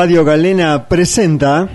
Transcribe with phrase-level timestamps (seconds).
[0.00, 1.68] Radio Galena presenta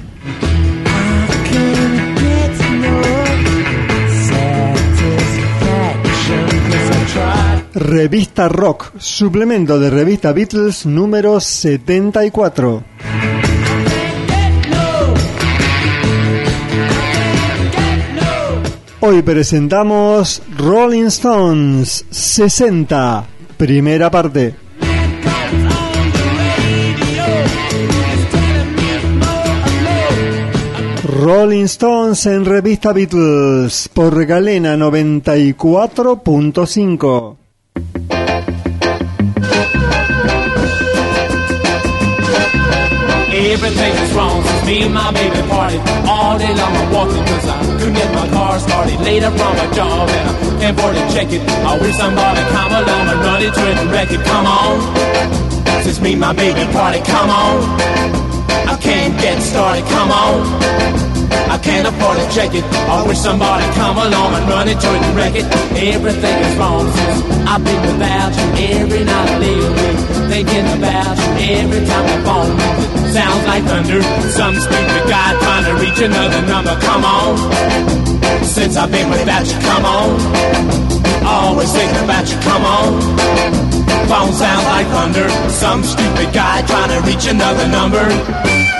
[7.75, 12.83] Revista Rock, suplemento de Revista Beatles número 74.
[19.01, 23.23] Hoy presentamos Rolling Stones 60,
[23.55, 24.64] primera parte.
[31.25, 37.37] Rolling Stones en revista Beatles por Galena 94.5.
[43.33, 46.75] Everything is wrong since me and my baby party all day long.
[46.75, 49.01] I'm walking cause I couldn't get my car started.
[49.01, 51.41] Later from a job and I can't afford to check it.
[51.41, 54.23] I wish somebody come along and run it to it and wreck it.
[54.25, 54.79] Come on,
[55.83, 57.63] since me and my baby party, come on.
[58.67, 61.14] I can't get started, come on.
[61.55, 62.65] I can't afford to check it.
[62.67, 65.47] I wish somebody come along and run it it and wreck it.
[65.71, 70.01] Everything is wrong since I've been without you every night I awake.
[70.35, 72.51] Thinking about you every time the phone
[73.15, 74.03] sounds like thunder.
[74.35, 76.75] Some stupid guy trying to reach another number.
[76.83, 77.39] Come on.
[78.43, 80.11] Since I've been without you, come on.
[81.23, 82.99] Always thinking about you, come on.
[84.11, 85.29] Phone sounds like thunder.
[85.47, 88.74] Some stupid guy trying to reach another number.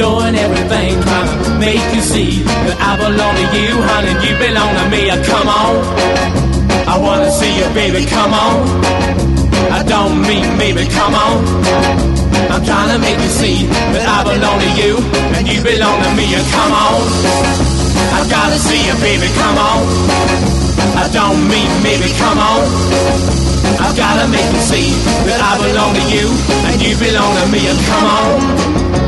[0.00, 4.16] Doing everything trying to make you see that I belong to you, honey.
[4.24, 5.12] You belong to me.
[5.28, 5.76] Come on,
[6.88, 8.08] I wanna see you, baby.
[8.08, 8.64] Come on.
[9.68, 10.88] I don't mean maybe.
[10.88, 11.44] Come on.
[12.48, 14.92] I'm trying to make you see that I belong to you
[15.36, 16.32] and you belong to me.
[16.32, 17.04] Come on.
[18.16, 19.28] I gotta see you, baby.
[19.36, 19.84] Come on.
[20.96, 22.08] I don't mean maybe.
[22.16, 22.64] Come on.
[23.84, 24.88] I've gotta make you see
[25.28, 26.26] that I belong to you
[26.72, 27.68] and you belong to me.
[27.68, 28.99] And come on,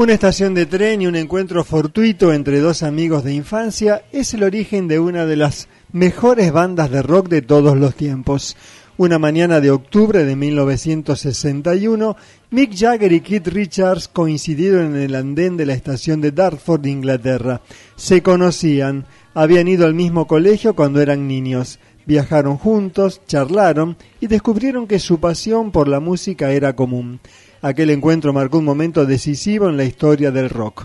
[0.00, 4.44] Una estación de tren y un encuentro fortuito entre dos amigos de infancia es el
[4.44, 8.56] origen de una de las mejores bandas de rock de todos los tiempos.
[9.00, 12.16] Una mañana de octubre de 1961,
[12.50, 17.62] Mick Jagger y Keith Richards coincidieron en el andén de la estación de Dartford, Inglaterra.
[17.96, 24.86] Se conocían, habían ido al mismo colegio cuando eran niños, viajaron juntos, charlaron y descubrieron
[24.86, 27.20] que su pasión por la música era común.
[27.62, 30.84] Aquel encuentro marcó un momento decisivo en la historia del rock.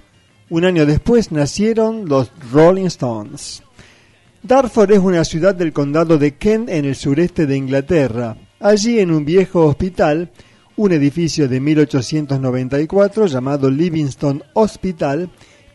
[0.50, 3.65] Un año después nacieron los Rolling Stones.
[4.46, 8.38] Dartford es una ciudad del condado de Kent en el sureste de Inglaterra.
[8.60, 10.30] Allí en un viejo hospital,
[10.76, 15.32] un edificio de 1894 llamado Livingston Hospital,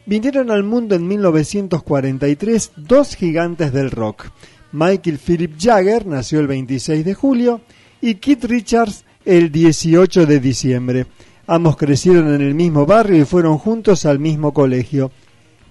[0.06, 4.26] vinieron al mundo en 1943 dos gigantes del rock.
[4.70, 7.62] Michael Philip Jagger nació el 26 de julio
[8.00, 11.06] y Keith Richards el 18 de diciembre.
[11.48, 15.10] Ambos crecieron en el mismo barrio y fueron juntos al mismo colegio.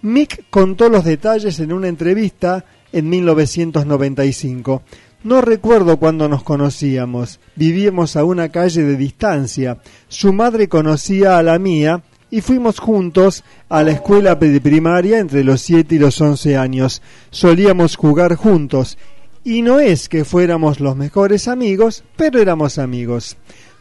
[0.02, 4.84] Mick contó los detalles en una entrevista en 1995.
[5.24, 7.40] No recuerdo cuándo nos conocíamos.
[7.56, 9.80] Vivíamos a una calle de distancia.
[10.08, 15.44] Su madre conocía a la mía y fuimos juntos a la escuela de primaria entre
[15.44, 17.02] los 7 y los 11 años.
[17.32, 18.98] Solíamos jugar juntos
[19.44, 23.38] y no es que fuéramos los mejores amigos, pero éramos amigos.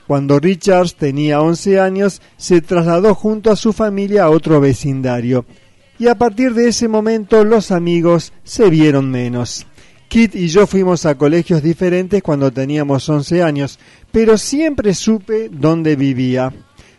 [0.06, 5.44] Cuando Richards tenía 11 años, se trasladó junto a su familia a otro vecindario.
[5.98, 9.66] Y a partir de ese momento los amigos se vieron menos.
[10.08, 13.78] Kit y yo fuimos a colegios diferentes cuando teníamos 11 años,
[14.10, 16.52] pero siempre supe dónde vivía,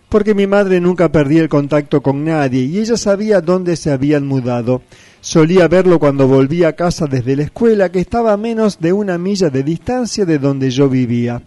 [0.09, 4.27] porque mi madre nunca perdía el contacto con nadie y ella sabía dónde se habían
[4.27, 4.83] mudado.
[5.21, 9.17] Solía verlo cuando volvía a casa desde la escuela, que estaba a menos de una
[9.17, 11.41] milla de distancia de donde yo vivía.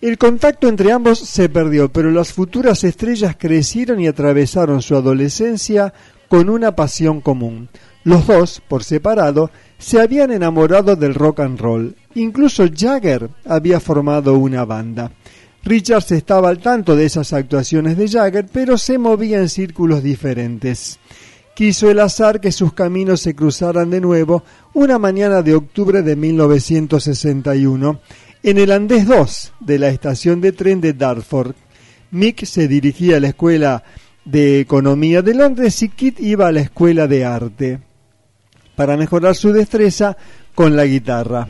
[0.00, 5.92] El contacto entre ambos se perdió, pero las futuras estrellas crecieron y atravesaron su adolescencia
[6.30, 7.68] con una pasión común.
[8.04, 11.96] Los dos, por separado, se habían enamorado del rock and roll.
[12.14, 15.10] Incluso Jagger había formado una banda.
[15.64, 21.00] Richards estaba al tanto de esas actuaciones de Jagger, pero se movía en círculos diferentes.
[21.56, 26.14] Quiso el azar que sus caminos se cruzaran de nuevo una mañana de octubre de
[26.14, 28.00] 1961
[28.44, 31.56] en el andés 2 de la estación de tren de Dartford.
[32.12, 33.82] Mick se dirigía a la escuela
[34.24, 37.80] de economía de Londres y Kit iba a la escuela de arte
[38.76, 40.16] para mejorar su destreza
[40.54, 41.48] con la guitarra.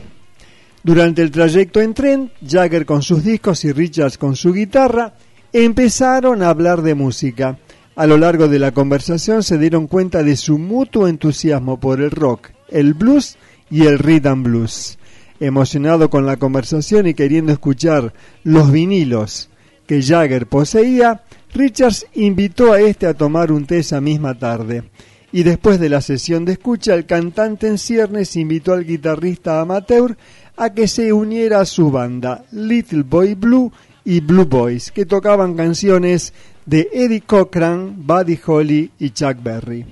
[0.83, 5.13] Durante el trayecto en tren, Jagger con sus discos y Richards con su guitarra
[5.53, 7.59] empezaron a hablar de música.
[7.95, 12.09] A lo largo de la conversación se dieron cuenta de su mutuo entusiasmo por el
[12.09, 13.37] rock, el blues
[13.69, 14.97] y el rhythm blues.
[15.39, 18.13] Emocionado con la conversación y queriendo escuchar
[18.43, 19.49] los vinilos
[19.87, 21.21] que Jagger poseía,
[21.53, 24.83] Richards invitó a este a tomar un té esa misma tarde.
[25.33, 30.17] Y después de la sesión de escucha, el cantante en ciernes invitó al guitarrista amateur
[30.57, 33.71] a que se uniera a su banda, Little Boy Blue
[34.03, 36.33] y Blue Boys, que tocaban canciones
[36.65, 39.85] de Eddie Cochran, Buddy Holly y Chuck Berry.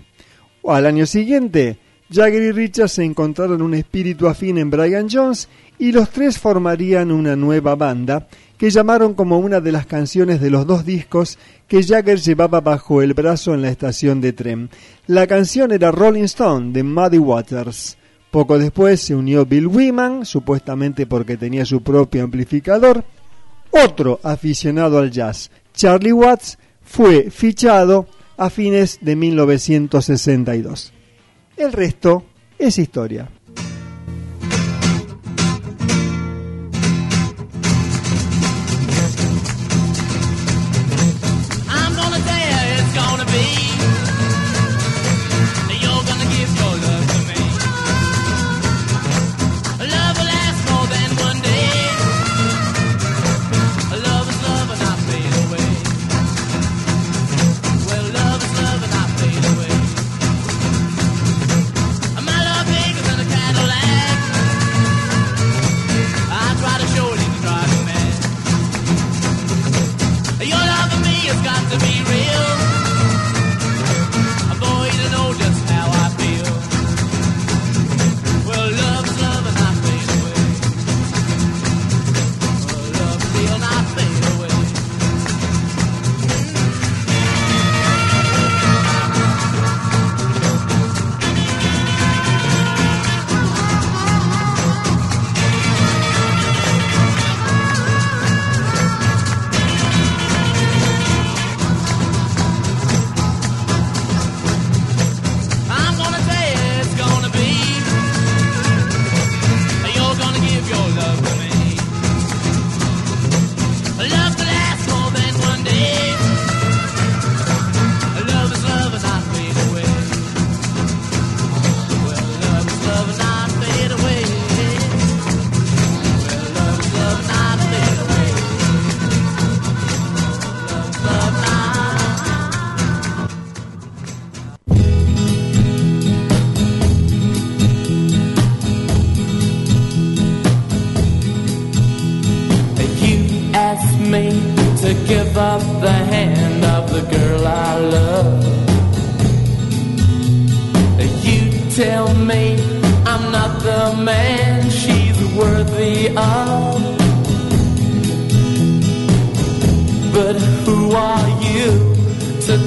[0.66, 1.80] Al año siguiente,
[2.12, 5.48] Jagger y Richards se encontraron un espíritu afín en Brian Jones
[5.78, 8.28] y los tres formarían una nueva banda
[8.58, 13.04] que llamaron como una de las canciones de los dos discos que Jagger llevaba bajo
[13.04, 14.70] el brazo en la estación de tren.
[15.06, 17.98] La canción era Rolling Stone de Muddy Waters.
[18.32, 23.04] Poco después se unió Bill Wyman, supuestamente porque tenía su propio amplificador.
[23.72, 30.94] Otro aficionado al jazz, Charlie Watts, fue fichado a fines de 1962.
[31.60, 32.24] El resto
[32.58, 33.30] es historia.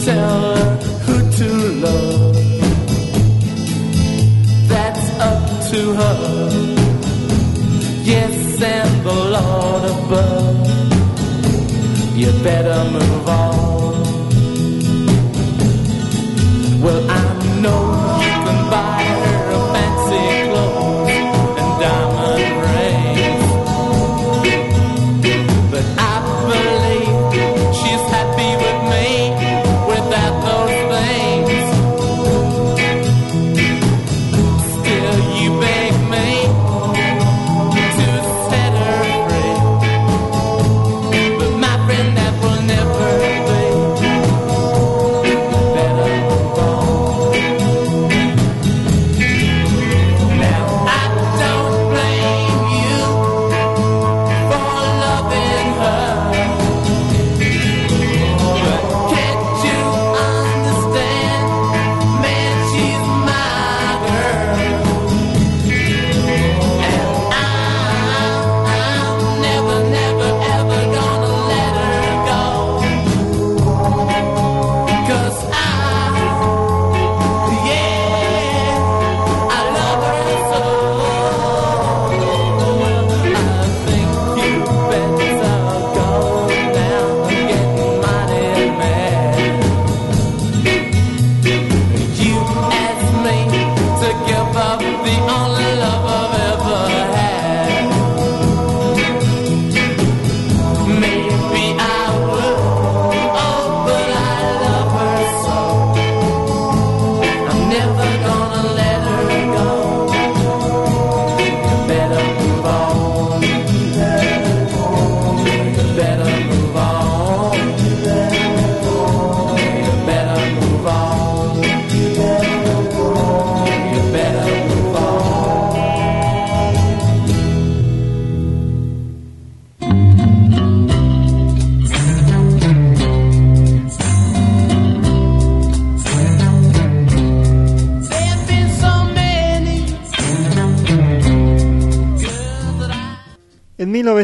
[0.05, 0.72] Tell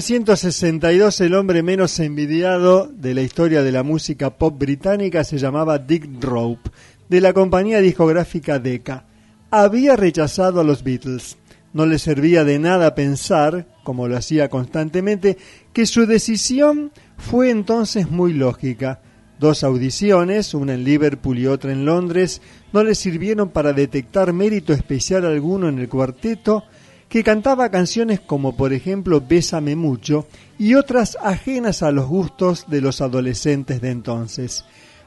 [0.09, 5.79] 1962 el hombre menos envidiado de la historia de la música pop británica se llamaba
[5.79, 6.71] Dick Drope,
[7.11, 9.05] de la compañía discográfica Decca.
[9.50, 11.37] Había rechazado a los Beatles.
[11.75, 15.37] No le servía de nada pensar, como lo hacía constantemente,
[15.75, 19.03] que su decisión fue entonces muy lógica.
[19.38, 22.41] Dos audiciones, una en Liverpool y otra en Londres,
[22.73, 26.65] no le sirvieron para detectar mérito especial alguno en el cuarteto,
[27.09, 30.27] que cantaba canciones como por ejemplo Bésame mucho
[30.59, 34.65] y otras ajenas a los gustos de los adolescentes de entonces.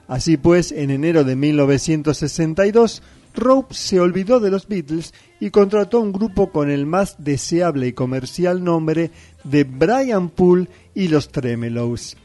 [0.08, 3.02] Así pues, en enero de 1962,
[3.34, 7.94] Rope se olvidó de los Beatles y contrató un grupo con el más deseable y
[7.94, 9.12] comercial nombre
[9.44, 12.18] de Brian Poole y los Tremelows.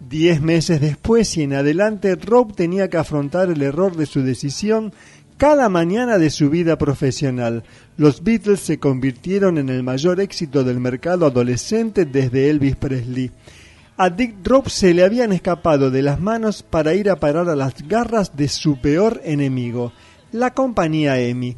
[0.00, 4.92] Diez meses después y en adelante, Rope tenía que afrontar el error de su decisión
[5.36, 7.64] cada mañana de su vida profesional.
[7.96, 13.30] Los Beatles se convirtieron en el mayor éxito del mercado adolescente desde Elvis Presley.
[13.96, 17.56] A Dick Drop se le habían escapado de las manos para ir a parar a
[17.56, 19.92] las garras de su peor enemigo,
[20.32, 21.56] la compañía EMI.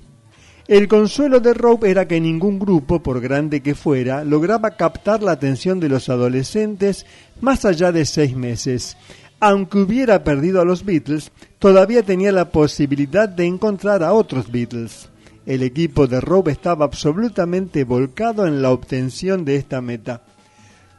[0.69, 5.33] El consuelo de Rope era que ningún grupo, por grande que fuera, lograba captar la
[5.33, 7.07] atención de los adolescentes
[7.41, 8.97] más allá de seis meses
[9.41, 15.09] aunque hubiera perdido a los Beatles, todavía tenía la posibilidad de encontrar a otros Beatles.
[15.47, 20.23] El equipo de Rob estaba absolutamente volcado en la obtención de esta meta.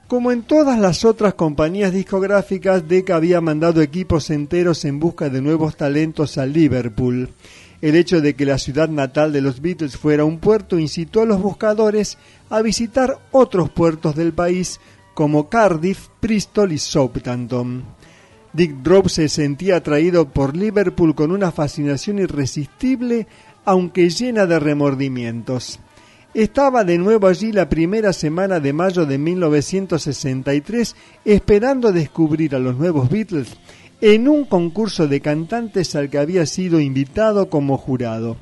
[0.08, 5.42] Como en todas las otras compañías discográficas, Decca había mandado equipos enteros en busca de
[5.42, 7.30] nuevos talentos a Liverpool.
[7.82, 11.26] El hecho de que la ciudad natal de los Beatles fuera un puerto incitó a
[11.26, 12.18] los buscadores
[12.50, 14.80] a visitar otros puertos del país
[15.14, 17.97] como Cardiff, Bristol y Southampton.
[18.58, 23.28] Dick Drop se sentía atraído por Liverpool con una fascinación irresistible,
[23.66, 25.80] aunque llena de remordimientos.
[26.34, 32.76] Estaba de nuevo allí la primera semana de mayo de 1963 esperando descubrir a los
[32.76, 33.56] nuevos Beatles
[34.02, 38.38] en un concurso de cantantes al que había sido invitado como jurado.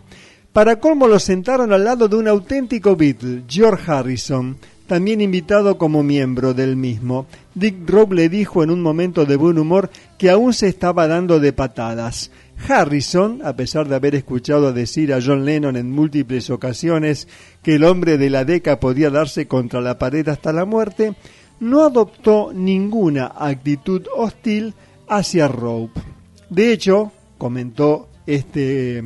[0.53, 4.55] Para colmo lo sentaron al lado de un auténtico Beatle, George Harrison,
[4.87, 7.25] también invitado como miembro del mismo.
[7.53, 11.39] Dick Robb le dijo en un momento de buen humor que aún se estaba dando
[11.39, 12.31] de patadas.
[12.67, 17.27] Harrison, a pesar de haber escuchado decir a John Lennon en múltiples ocasiones
[17.61, 21.15] que el hombre de la década podía darse contra la pared hasta la muerte,
[21.59, 24.73] no adoptó ninguna actitud hostil
[25.07, 26.01] hacia Rope.
[26.49, 29.03] De hecho, comentó este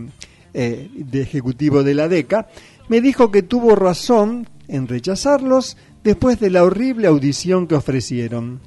[0.53, 2.47] eh, ejecutivo de la DECA,
[2.87, 8.61] me dijo que tuvo razón en rechazarlos después de la horrible audición que ofrecieron.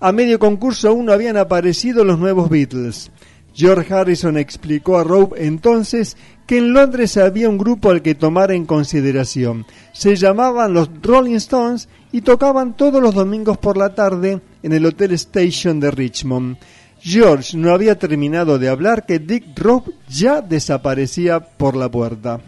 [0.00, 3.10] A medio concurso aún no habían aparecido los nuevos Beatles.
[3.52, 8.52] George Harrison explicó a Rope entonces que en Londres había un grupo al que tomar
[8.52, 9.66] en consideración.
[9.92, 14.86] Se llamaban los Rolling Stones y tocaban todos los domingos por la tarde en el
[14.86, 16.56] Hotel Station de Richmond.
[17.00, 22.40] George no había terminado de hablar que Dick Rope ya desaparecía por la puerta.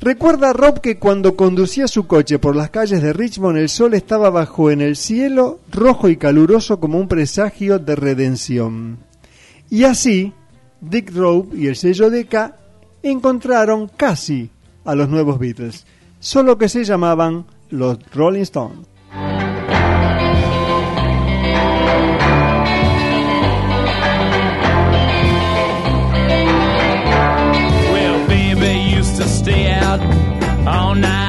[0.00, 4.30] Recuerda Rob que cuando conducía su coche por las calles de Richmond el sol estaba
[4.30, 8.98] bajo en el cielo, rojo y caluroso como un presagio de redención.
[9.68, 10.32] Y así,
[10.80, 12.56] Dick Rope y el sello de K
[13.02, 14.50] encontraron casi
[14.84, 15.84] a los nuevos Beatles,
[16.20, 18.86] solo que se llamaban los Rolling Stones.
[30.66, 31.27] All night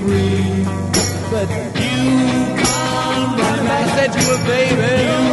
[0.00, 0.64] free,
[1.30, 3.60] but you can't back.
[3.70, 5.29] I said you were baby.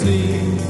[0.00, 0.69] sleep.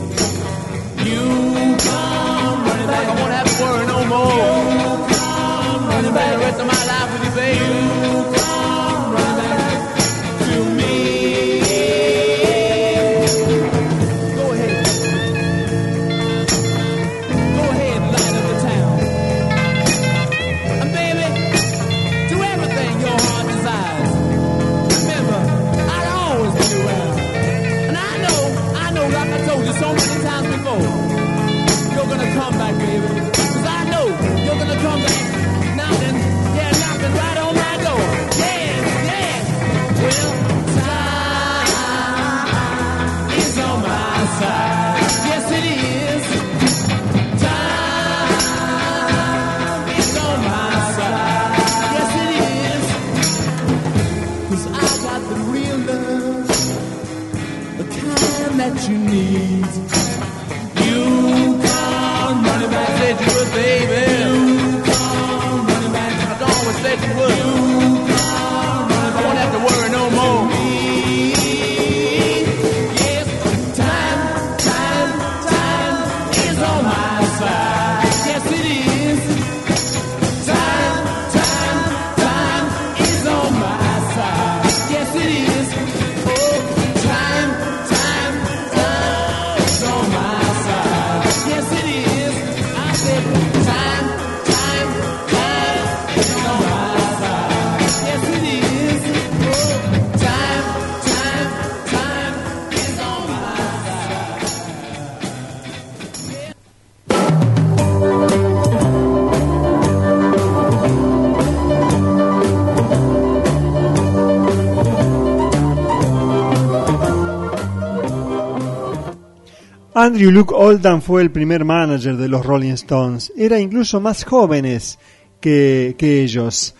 [120.21, 123.33] Andrew Luke Oldham fue el primer manager de los Rolling Stones.
[123.39, 124.99] Era incluso más jóvenes
[125.41, 126.75] que, ellos.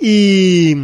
[0.00, 0.74] Y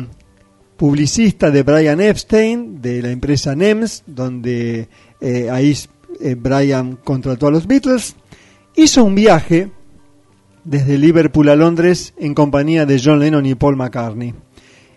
[0.76, 4.86] publicista de Brian Epstein, de la empresa NEMS, donde
[5.18, 5.74] eh, ahí
[6.20, 8.16] eh, Brian contrató a los Beatles,
[8.76, 9.70] hizo un viaje
[10.62, 14.34] desde Liverpool a Londres en compañía de John Lennon y Paul McCartney.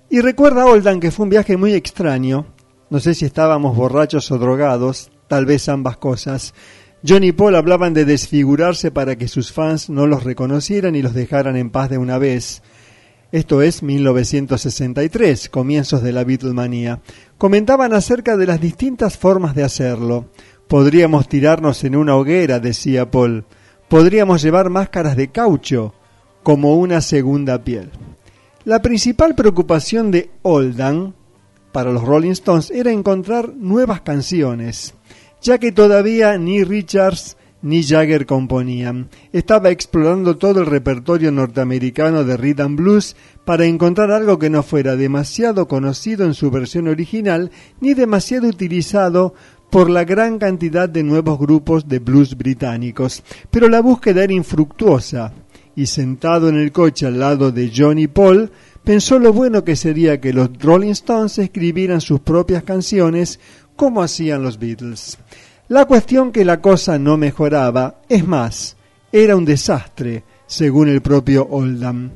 [0.09, 2.47] Y recuerda Oldham que fue un viaje muy extraño.
[2.89, 6.53] No sé si estábamos borrachos o drogados, tal vez ambas cosas.
[7.05, 11.13] John y Paul hablaban de desfigurarse para que sus fans no los reconocieran y los
[11.13, 12.63] dejaran en paz de una vez.
[13.31, 17.01] Esto es 1963, comienzos de la Beatlemanía.
[17.37, 20.29] Comentaban acerca de las distintas formas de hacerlo.
[20.67, 23.45] Podríamos tirarnos en una hoguera, decía Paul.
[23.89, 25.93] Podríamos llevar máscaras de caucho,
[26.41, 27.91] como una segunda piel.
[28.63, 31.13] La principal preocupación de Oldham
[31.71, 34.93] para los Rolling Stones era encontrar nuevas canciones,
[35.47, 39.07] ya que todavía ni Richards ni Jagger componían.
[39.31, 44.97] Estaba explorando todo el repertorio norteamericano de rhythm blues para encontrar algo que no fuera
[44.97, 49.33] demasiado conocido en su versión original ni demasiado utilizado
[49.69, 53.23] por la gran cantidad de nuevos grupos de blues británicos.
[53.49, 55.31] Pero la búsqueda era infructuosa
[55.77, 58.51] y sentado en el coche al lado de John y Paul,
[58.83, 63.39] pensó lo bueno que sería que los Rolling Stones escribieran sus propias canciones
[63.77, 65.17] como hacían los Beatles.
[65.69, 68.75] La cuestión que la cosa no mejoraba, es más,
[69.11, 72.11] era un desastre, según el propio Oldham.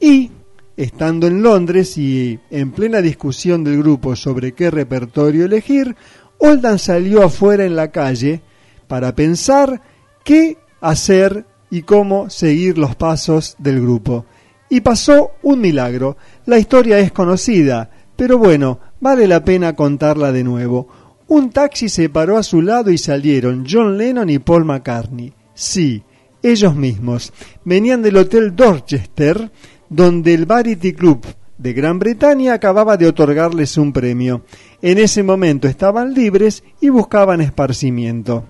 [0.00, 0.30] Y,
[0.76, 5.94] estando en Londres y en plena discusión del grupo sobre qué repertorio elegir,
[6.38, 8.40] Oldham salió afuera en la calle
[8.86, 9.82] para pensar
[10.24, 14.26] qué hacer y cómo seguir los pasos del grupo.
[14.68, 16.16] Y pasó un milagro.
[16.46, 20.88] La historia es conocida, pero bueno, vale la pena contarla de nuevo.
[21.30, 25.32] Un taxi se paró a su lado y salieron John Lennon y Paul McCartney.
[25.54, 26.02] Sí,
[26.42, 27.32] ellos mismos.
[27.64, 29.48] Venían del Hotel Dorchester,
[29.88, 31.24] donde el Variety Club
[31.56, 34.44] de Gran Bretaña acababa de otorgarles un premio.
[34.82, 38.46] En ese momento estaban libres y buscaban esparcimiento.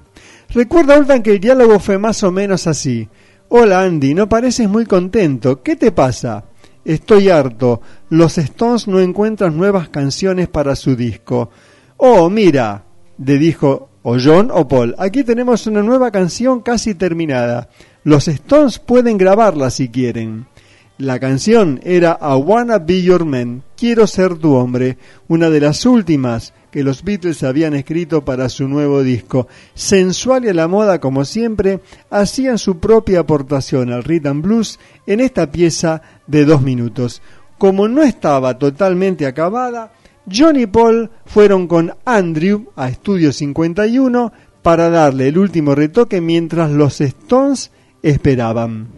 [0.48, 3.06] Recuerda, Oldham, que el diálogo fue más o menos así.
[3.50, 5.62] Hola Andy, no pareces muy contento.
[5.62, 6.46] ¿Qué te pasa?
[6.82, 7.82] Estoy harto.
[8.08, 11.50] Los Stones no encuentran nuevas canciones para su disco.
[12.02, 12.86] Oh, mira,
[13.18, 14.94] le dijo o John o Paul.
[14.96, 17.68] Aquí tenemos una nueva canción casi terminada.
[18.04, 20.46] Los Stones pueden grabarla si quieren.
[20.96, 24.96] La canción era I Wanna Be Your Man, Quiero ser tu hombre,
[25.28, 29.46] una de las últimas que los Beatles habían escrito para su nuevo disco.
[29.74, 35.20] Sensual y a la moda como siempre, hacían su propia aportación al rhythm blues en
[35.20, 37.20] esta pieza de dos minutos.
[37.58, 39.92] Como no estaba totalmente acabada,
[40.32, 46.70] John y Paul fueron con Andrew a Estudio 51 para darle el último retoque mientras
[46.70, 47.70] los Stones
[48.02, 48.88] esperaban.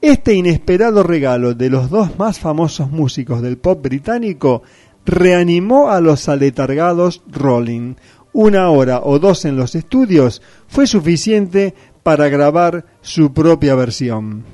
[0.00, 4.62] Este inesperado regalo de los dos más famosos músicos del pop británico
[5.06, 7.94] reanimó a los aletargados Rolling.
[8.32, 14.44] Una hora o dos en los estudios fue suficiente para grabar su propia versión.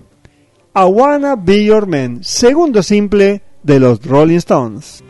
[0.74, 5.02] I Wanna Be Your Man, segundo simple de los Rolling Stones.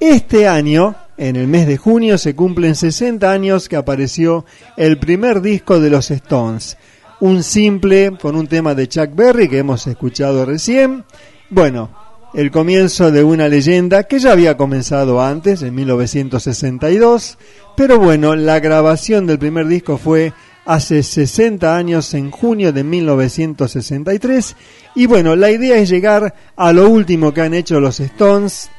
[0.00, 4.46] este año, en el mes de junio, se cumplen 60 años que apareció
[4.78, 6.78] el primer disco de los Stones.
[7.20, 11.04] Un simple con un tema de Chuck Berry que hemos escuchado recién.
[11.50, 11.90] Bueno,
[12.32, 17.36] el comienzo de una leyenda que ya había comenzado antes, en 1962.
[17.76, 20.32] Pero bueno, la grabación del primer disco fue
[20.64, 24.56] hace 60 años, en junio de 1963.
[24.94, 28.70] Y bueno, la idea es llegar a lo último que han hecho los Stones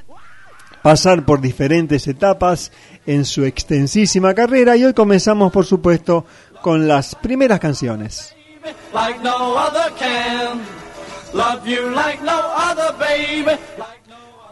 [0.81, 2.71] pasar por diferentes etapas
[3.05, 6.25] en su extensísima carrera y hoy comenzamos por supuesto
[6.61, 8.35] con las primeras canciones.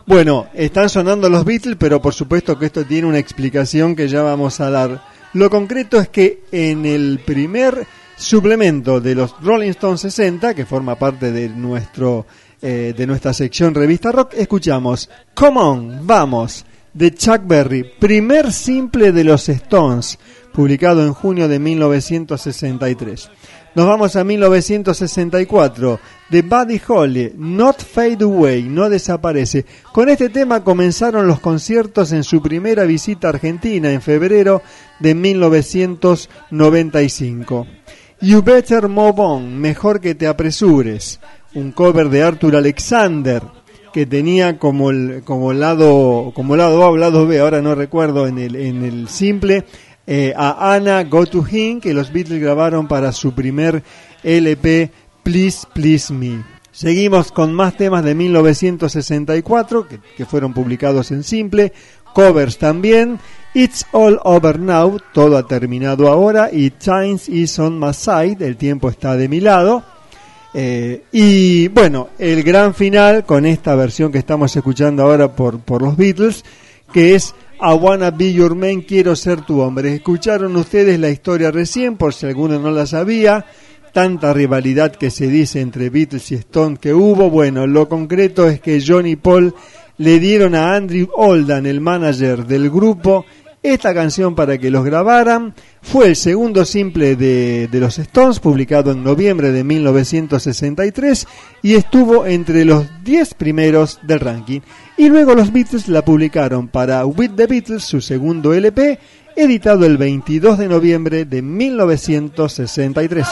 [0.06, 4.24] Bueno, están sonando los Beatles, pero por supuesto que esto tiene una explicación que ya
[4.24, 5.04] vamos a dar.
[5.34, 7.86] Lo concreto es que en el primer
[8.18, 12.26] suplemento de los Rolling Stones 60, que forma parte de nuestro
[12.62, 19.12] eh, de nuestra sección Revista Rock, escuchamos Come On, Vamos, de Chuck Berry, primer simple
[19.12, 20.18] de los Stones,
[20.52, 23.30] publicado en junio de 1963.
[23.76, 29.66] Nos vamos a 1964, de Buddy Holly, Not Fade Away, no desaparece.
[29.94, 34.64] Con este tema comenzaron los conciertos en su primera visita a Argentina en febrero
[35.00, 37.68] de 1995.
[38.22, 41.22] You Better Move On, mejor que te apresures
[41.56, 43.42] un cover de Arthur Alexander
[43.94, 48.28] que tenía como el como lado como lado A o lado B, ahora no recuerdo
[48.28, 49.66] en el en el simple
[50.06, 53.84] eh, a Anna Go to Him que los Beatles grabaron para su primer
[54.24, 54.92] LP
[55.24, 56.44] Please Please Me.
[56.72, 61.74] Seguimos con más temas de 1964 que, que fueron publicados en simple,
[62.14, 63.20] covers también.
[63.54, 68.58] It's all over now, todo ha terminado ahora y Times is on my side, el
[68.58, 69.84] tiempo está de mi lado.
[70.54, 75.82] Eh, y bueno, el gran final con esta versión que estamos escuchando ahora por, por
[75.82, 76.44] los Beatles,
[76.92, 79.94] que es I Wanna Be Your Man, Quiero Ser Tu Hombre.
[79.94, 83.46] Escucharon ustedes la historia recién, por si alguno no la sabía,
[83.94, 87.30] tanta rivalidad que se dice entre Beatles y Stone que hubo.
[87.30, 89.54] Bueno, lo concreto es que John y Paul
[89.98, 93.26] le dieron a Andrew Oldan, el manager del grupo,
[93.62, 95.54] esta canción para que los grabaran.
[95.82, 101.28] Fue el segundo simple de, de, los Stones, publicado en noviembre de 1963,
[101.62, 104.62] y estuvo entre los 10 primeros del ranking.
[104.98, 109.00] Y luego los Beatles la publicaron para With the Beatles, su segundo LP,
[109.36, 113.28] editado el 22 de noviembre de 1963.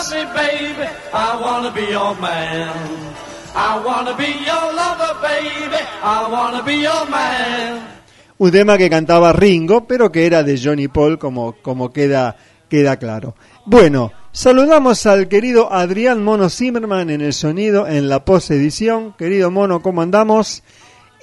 [8.39, 12.35] Un tema que cantaba Ringo, pero que era de Johnny Paul, como, como queda,
[12.69, 13.35] queda claro.
[13.65, 19.15] Bueno, saludamos al querido Adrián Mono Zimmerman en el sonido, en la post-edición.
[19.17, 20.63] Querido Mono, ¿cómo andamos?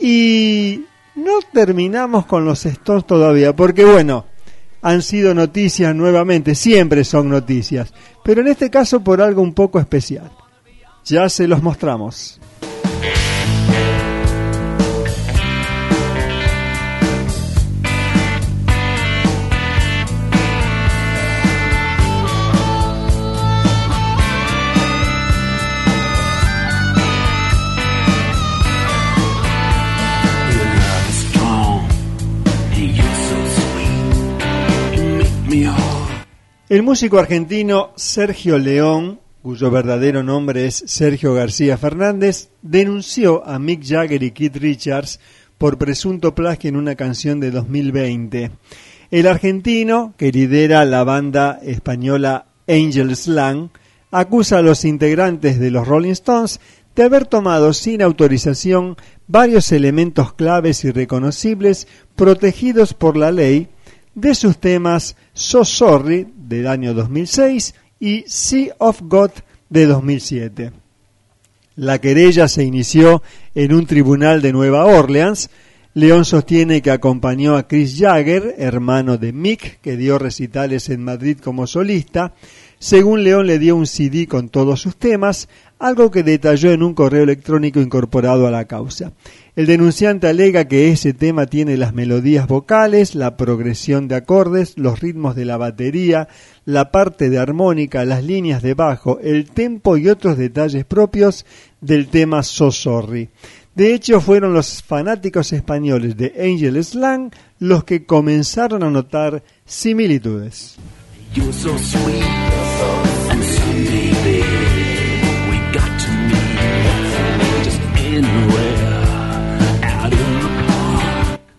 [0.00, 4.26] Y no terminamos con los Stones todavía, porque bueno,
[4.82, 9.78] han sido noticias nuevamente, siempre son noticias, pero en este caso por algo un poco
[9.78, 10.30] especial.
[11.04, 12.40] Ya se los mostramos.
[36.74, 43.84] El músico argentino Sergio León cuyo verdadero nombre es Sergio García Fernández, denunció a Mick
[43.86, 45.20] Jagger y Keith Richards
[45.56, 48.50] por presunto plagio en una canción de 2020.
[49.12, 53.70] El argentino, que lidera la banda española Angel Slang,
[54.10, 56.58] acusa a los integrantes de los Rolling Stones
[56.96, 58.96] de haber tomado sin autorización
[59.28, 63.68] varios elementos claves y reconocibles protegidos por la ley
[64.14, 69.30] de sus temas So Sorry del año 2006 y Sea of God
[69.68, 70.72] de 2007.
[71.76, 73.22] La querella se inició
[73.54, 75.50] en un tribunal de Nueva Orleans.
[75.94, 81.38] León sostiene que acompañó a Chris Jagger, hermano de Mick, que dio recitales en Madrid
[81.42, 82.34] como solista.
[82.78, 85.48] Según León le dio un CD con todos sus temas,
[85.78, 89.12] algo que detalló en un correo electrónico incorporado a la causa.
[89.56, 95.00] El denunciante alega que ese tema tiene las melodías vocales, la progresión de acordes, los
[95.00, 96.28] ritmos de la batería,
[96.64, 101.46] la parte de armónica, las líneas de bajo, el tempo y otros detalles propios
[101.80, 103.30] del tema So Sorry.
[103.74, 110.76] De hecho, fueron los fanáticos españoles de Angel Slang los que comenzaron a notar similitudes.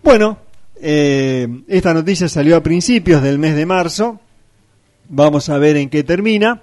[0.02, 0.38] Bueno,
[0.80, 4.20] eh, esta noticia salió a principios del mes de marzo.
[5.08, 6.62] Vamos a ver en qué termina.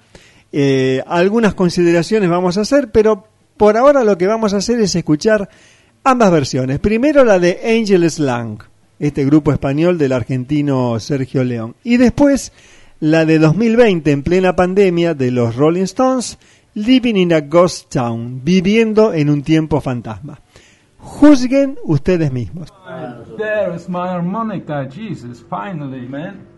[0.51, 3.27] Eh, algunas consideraciones vamos a hacer, pero
[3.57, 5.49] por ahora lo que vamos a hacer es escuchar
[6.03, 6.79] ambas versiones.
[6.79, 8.59] Primero la de Angel Slang,
[8.99, 11.75] este grupo español del argentino Sergio León.
[11.83, 12.53] Y después
[12.99, 16.37] la de 2020, en plena pandemia, de los Rolling Stones,
[16.75, 20.39] Living in a Ghost Town, viviendo en un tiempo fantasma.
[20.97, 22.73] Juzguen ustedes mismos.
[23.37, 26.52] There is my harmonica, Jesus, finally, man.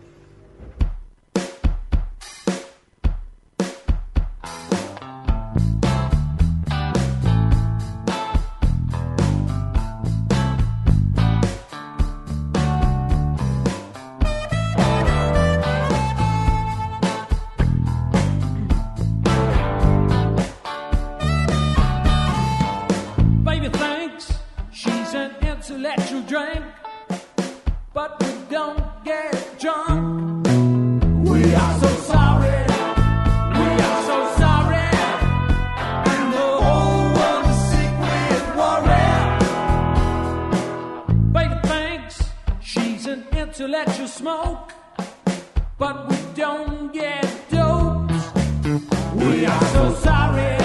[43.56, 44.74] to let you smoke,
[45.78, 48.10] but we don't get dope.
[49.14, 50.55] We are so sorry.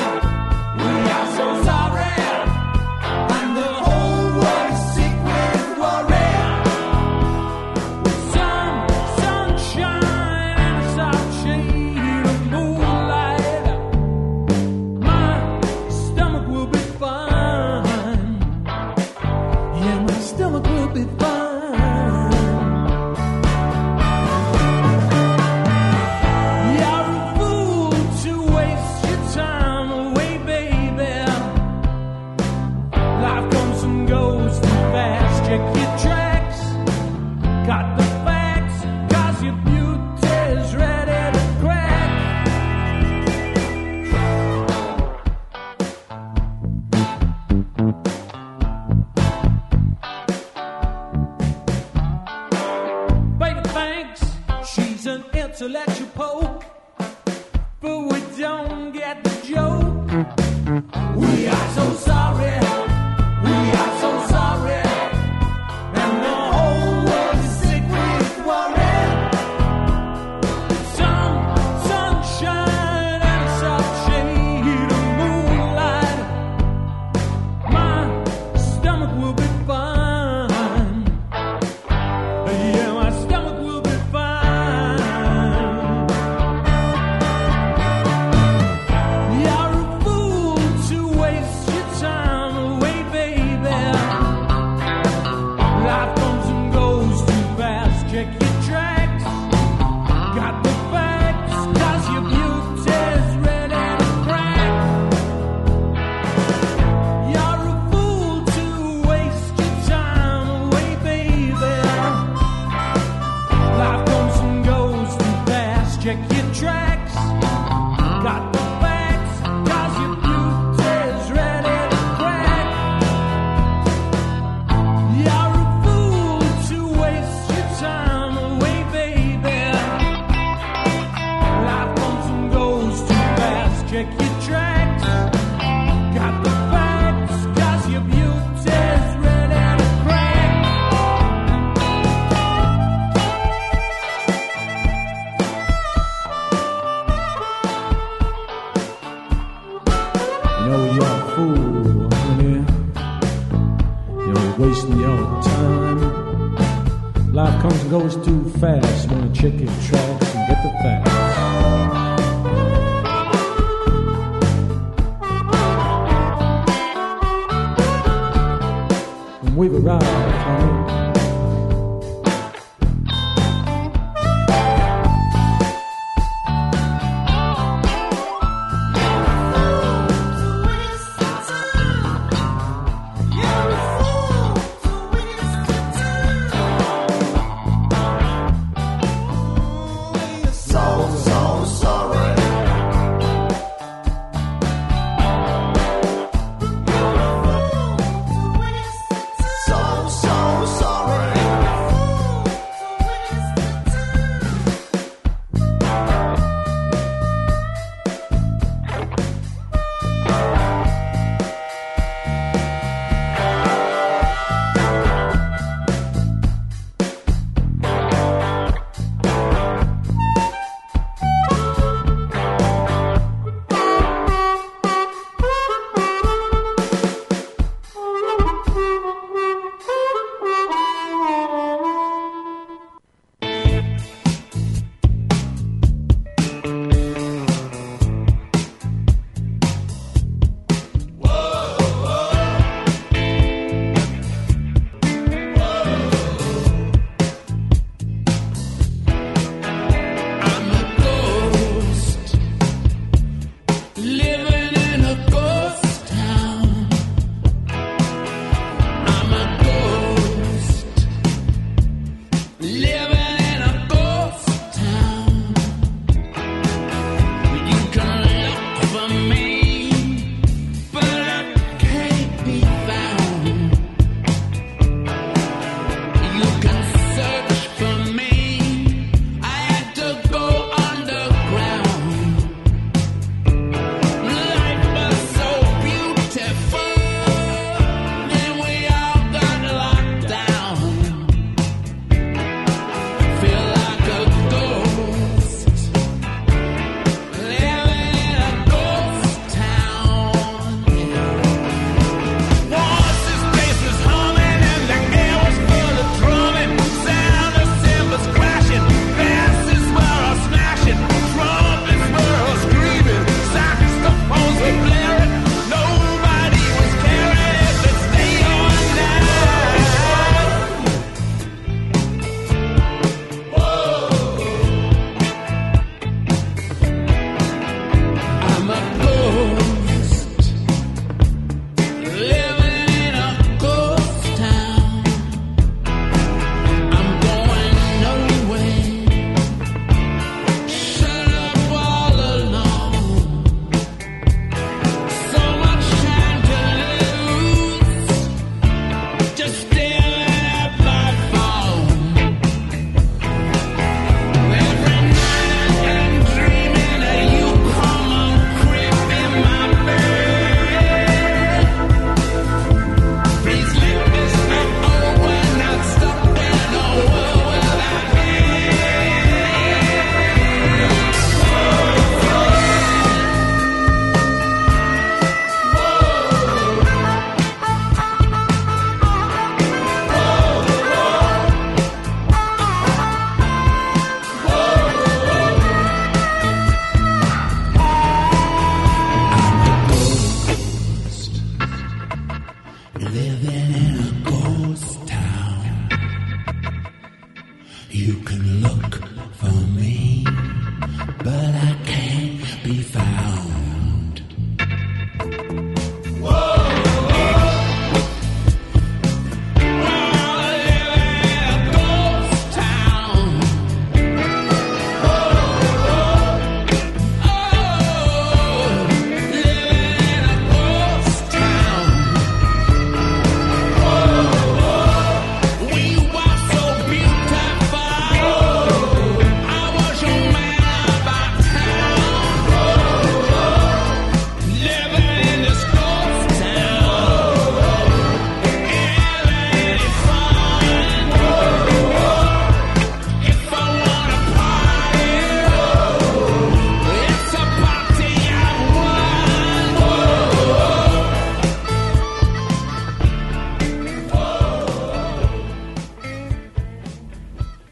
[159.41, 160.00] chicken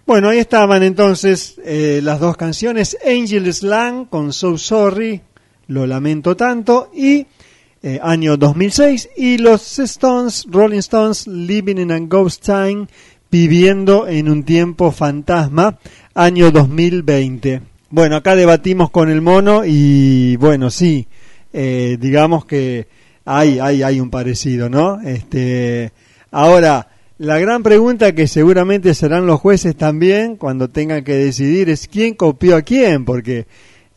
[0.09, 5.21] Bueno, ahí estaban entonces eh, las dos canciones, Angel Slang con So Sorry,
[5.67, 7.27] lo lamento tanto, y
[7.83, 12.87] eh, año 2006, y los Stones, Rolling Stones, Living in a Ghost Time,
[13.29, 15.77] viviendo en un tiempo fantasma,
[16.15, 17.61] año 2020.
[17.91, 21.07] Bueno, acá debatimos con el mono y bueno, sí,
[21.53, 22.87] eh, digamos que
[23.25, 24.99] hay, hay, hay un parecido, ¿no?
[25.01, 25.91] Este,
[26.31, 26.88] ahora,
[27.19, 32.13] la gran pregunta que seguramente serán los jueces también cuando tengan que decidir es quién
[32.13, 33.45] copió a quién, porque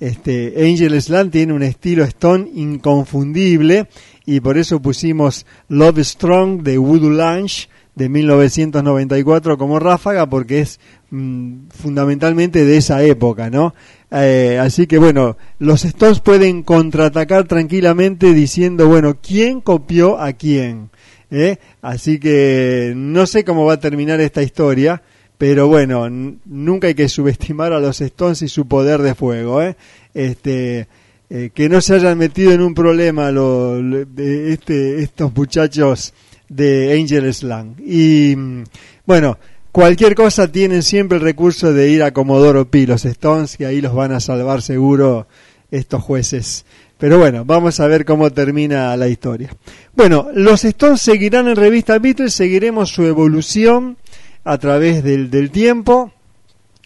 [0.00, 3.86] este Angel Slam tiene un estilo Stone inconfundible
[4.26, 10.80] y por eso pusimos Love Strong de Voodoo Lunch de 1994 como ráfaga porque es
[11.10, 13.72] mm, fundamentalmente de esa época, ¿no?
[14.10, 20.90] Eh, así que bueno, los Stones pueden contraatacar tranquilamente diciendo, bueno, ¿quién copió a quién?
[21.34, 21.56] ¿Eh?
[21.80, 25.02] Así que no sé cómo va a terminar esta historia,
[25.38, 26.06] pero bueno,
[26.44, 29.62] nunca hay que subestimar a los Stones y su poder de fuego.
[29.62, 29.74] ¿eh?
[30.12, 30.88] Este,
[31.30, 33.80] eh, que no se hayan metido en un problema lo-
[34.18, 36.12] este, estos muchachos
[36.50, 37.76] de Angel Slang.
[37.82, 38.64] Y mm,
[39.06, 39.38] bueno,
[39.72, 43.80] cualquier cosa tienen siempre el recurso de ir a Comodoro Pi, los Stones, que ahí
[43.80, 45.26] los van a salvar seguro
[45.70, 46.66] estos jueces.
[47.02, 49.50] Pero bueno, vamos a ver cómo termina la historia.
[49.92, 53.96] Bueno, los Stones seguirán en revista Beatles, seguiremos su evolución
[54.44, 56.12] a través del, del tiempo.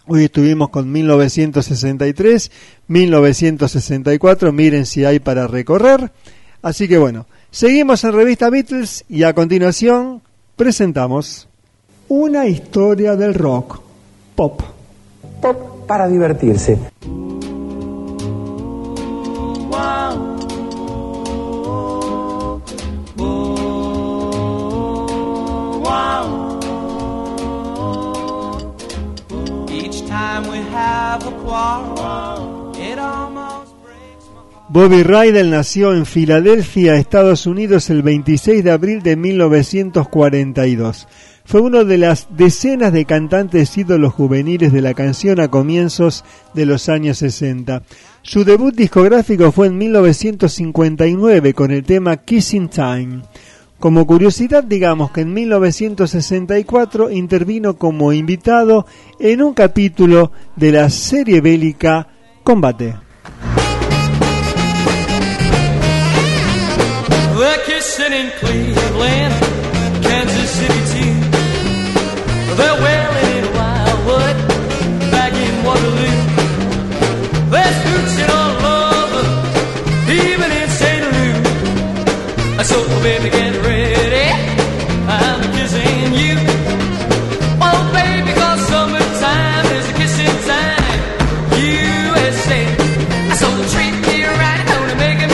[0.07, 2.51] Hoy estuvimos con 1963,
[2.89, 6.11] 1964, miren si hay para recorrer.
[6.63, 10.23] Así que bueno, seguimos en revista Beatles y a continuación
[10.57, 11.47] presentamos
[12.09, 13.83] una historia del rock
[14.35, 14.63] pop.
[15.43, 16.79] Pop para divertirse.
[34.77, 41.09] Bobby Rydell nació en Filadelfia, Estados Unidos, el 26 de abril de 1942.
[41.47, 46.25] Fue uno de las decenas de cantantes ídolos juveniles de la canción a comienzos
[46.55, 47.83] de los años 60.
[48.23, 53.23] Su debut discográfico fue en 1959 con el tema Kissing Time.
[53.79, 58.87] Como curiosidad, digamos que en 1964 intervino como invitado
[59.21, 62.09] en un capítulo de la serie bélica
[62.43, 62.97] Combate.
[67.67, 69.56] Kissing in Cleveland,
[72.59, 74.37] They're wailing in Wildwood,
[75.11, 76.17] back in Waterloo.
[77.51, 77.75] They're
[80.09, 81.05] even in St.
[81.13, 82.67] Louis.
[82.71, 84.27] So baby, get ready,
[85.09, 86.37] I'm kissing you.
[87.61, 90.99] Oh baby, 'cause summertime is kissing time.
[91.53, 92.61] USA.
[93.41, 93.49] So
[94.09, 94.63] me right,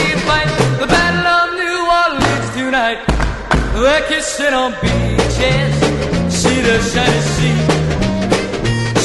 [0.01, 0.49] me fight.
[0.81, 2.99] The Battle of New Orleans tonight.
[3.81, 4.71] They're kissing on
[6.65, 7.59] of Tennessee.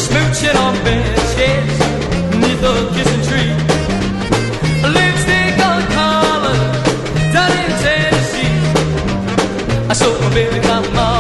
[0.04, 1.78] Smooching on benches heads
[2.40, 3.52] neath a kissing tree.
[4.94, 6.58] Lipstick on collar
[7.32, 8.54] down in Tennessee.
[9.90, 11.17] I saw my baby come mom.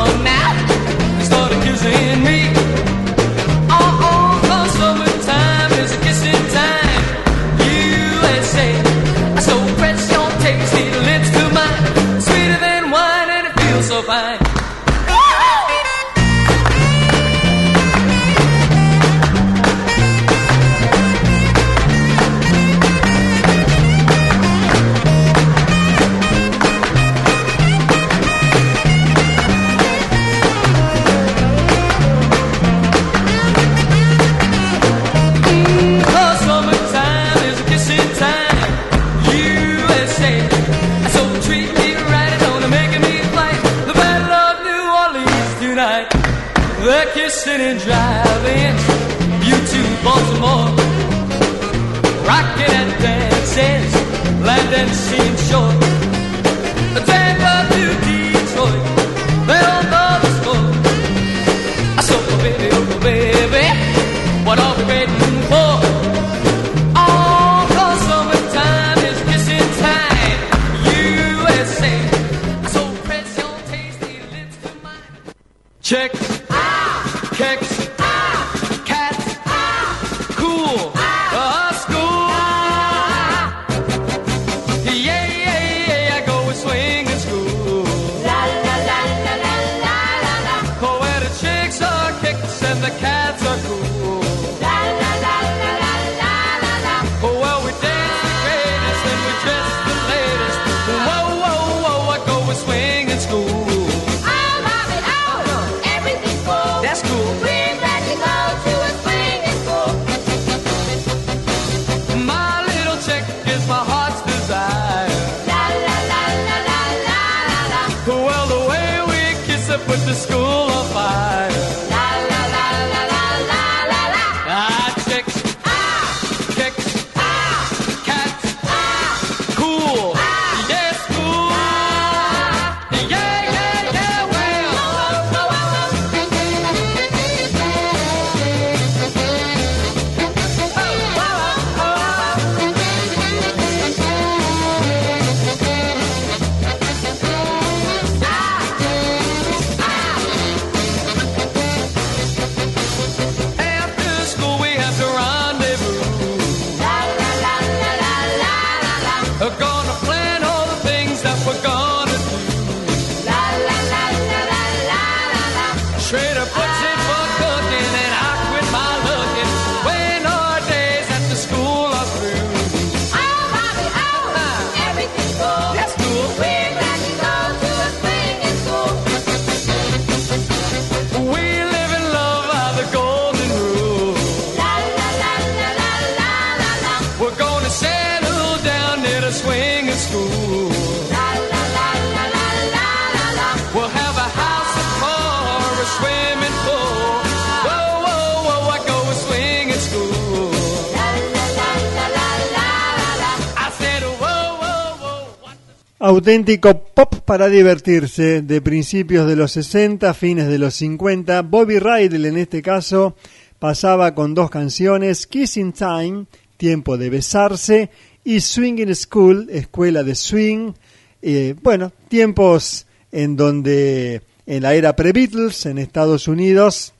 [206.28, 211.40] Auténtico pop para divertirse de principios de los 60, fines de los 50.
[211.40, 213.16] Bobby Rydell en este caso
[213.58, 216.26] pasaba con dos canciones, Kissing Time,
[216.58, 217.88] Tiempo de besarse,
[218.24, 220.74] y Swinging School, Escuela de Swing.
[221.22, 226.92] Eh, bueno, tiempos en donde en la era pre-Beatles en Estados Unidos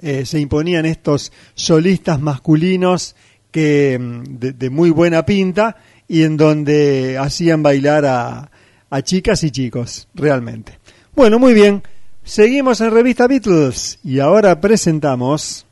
[0.00, 3.14] eh, se imponían estos solistas masculinos
[3.50, 5.76] que mm, de, de muy buena pinta
[6.12, 8.50] y en donde hacían bailar a,
[8.90, 10.78] a chicas y chicos, realmente.
[11.16, 11.82] Bueno, muy bien,
[12.22, 15.66] seguimos en Revista Beatles y ahora presentamos...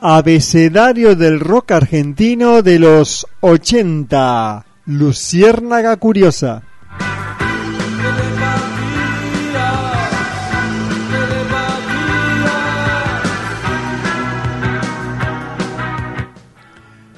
[0.00, 4.66] Abecedario del rock argentino de los 80.
[4.86, 6.64] Luciérnaga Curiosa.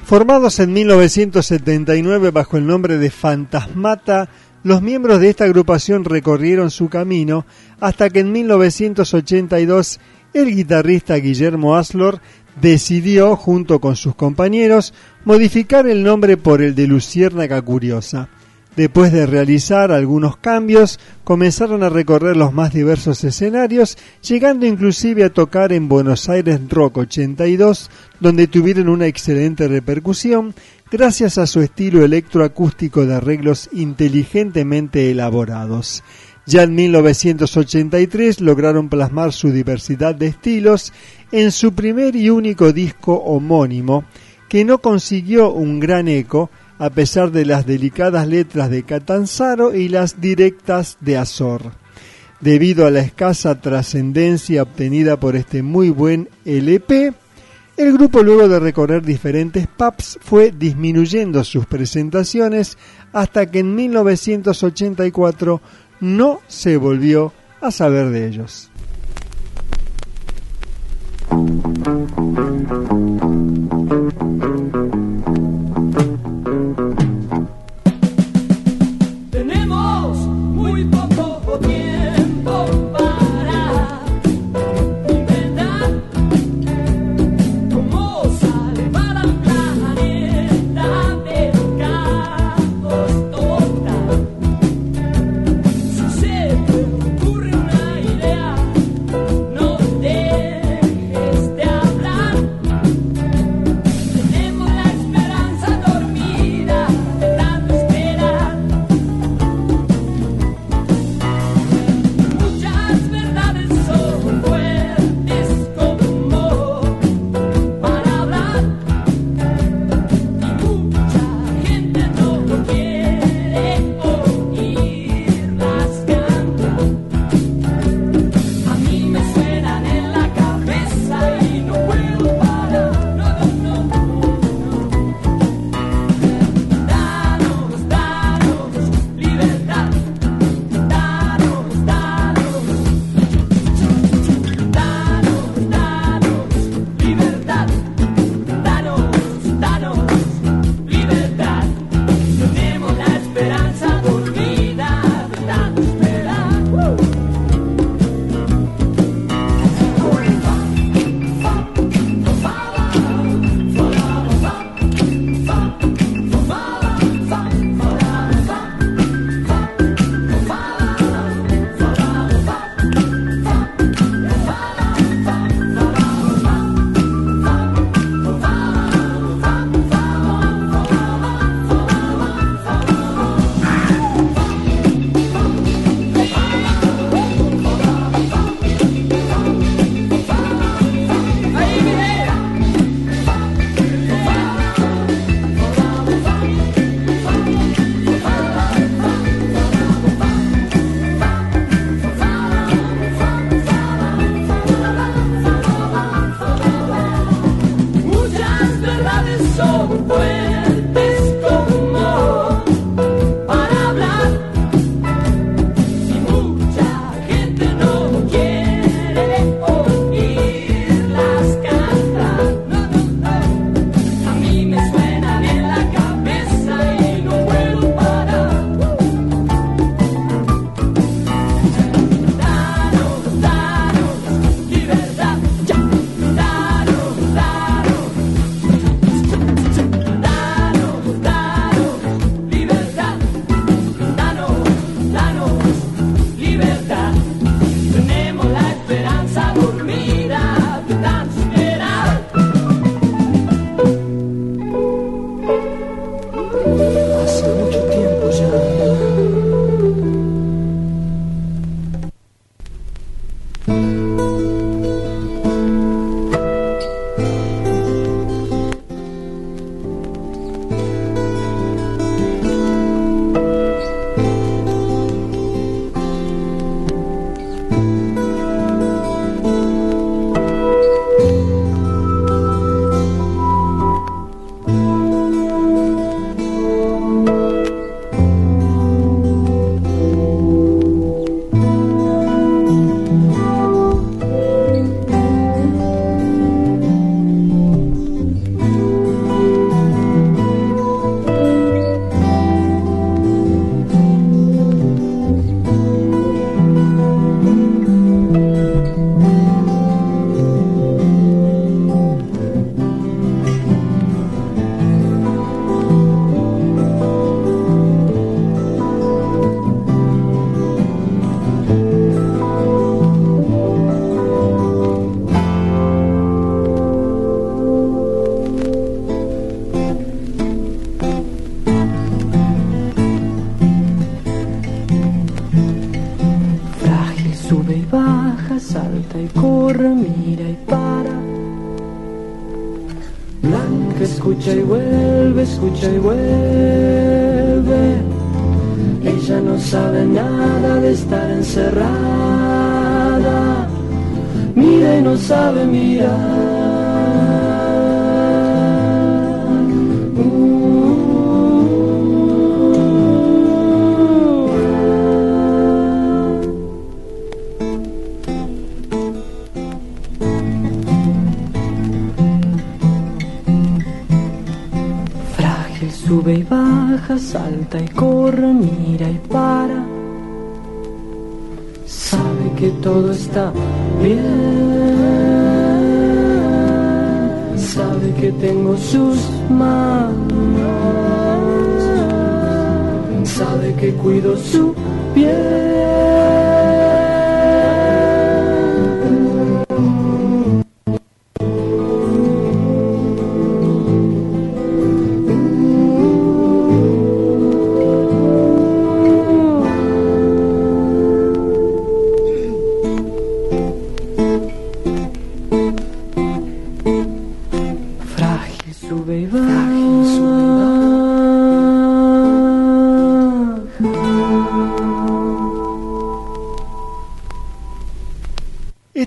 [0.09, 4.31] Formados en 1979 bajo el nombre de Fantasmata,
[4.63, 7.45] los miembros de esta agrupación recorrieron su camino
[7.79, 10.01] hasta que en 1982
[10.33, 12.23] el guitarrista Guillermo Aslor
[12.59, 14.95] decidió, junto con sus compañeros,
[15.27, 18.31] modificar el nombre por el de Luciérnaga Curiosa.
[18.79, 25.31] Después de realizar algunos cambios, comenzaron a recorrer los más diversos escenarios, llegando inclusive a
[25.31, 30.55] tocar en Buenos Aires Rock 82, donde tuvieron una excelente repercusión
[30.93, 36.05] gracias a su estilo electroacústico de arreglos inteligentemente elaborados.
[36.47, 40.93] Ya en 1983 lograron plasmar su diversidad de estilos
[41.33, 44.05] en su primer y único disco homónimo,
[44.49, 46.49] que no consiguió un gran eco
[46.79, 51.73] a pesar de las delicadas letras de Catanzaro y las directas de Azor.
[52.41, 57.13] Debido a la escasa trascendencia obtenida por este muy buen LP,
[57.77, 62.79] el grupo luego de recorrer diferentes pubs fue disminuyendo sus presentaciones
[63.13, 65.61] hasta que en 1984
[66.01, 68.71] no se volvió a saber de ellos.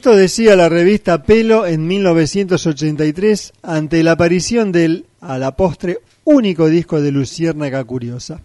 [0.01, 6.69] Esto decía la revista Pelo en 1983 ante la aparición del, a la postre, único
[6.69, 8.41] disco de Luciérnaga Curiosa.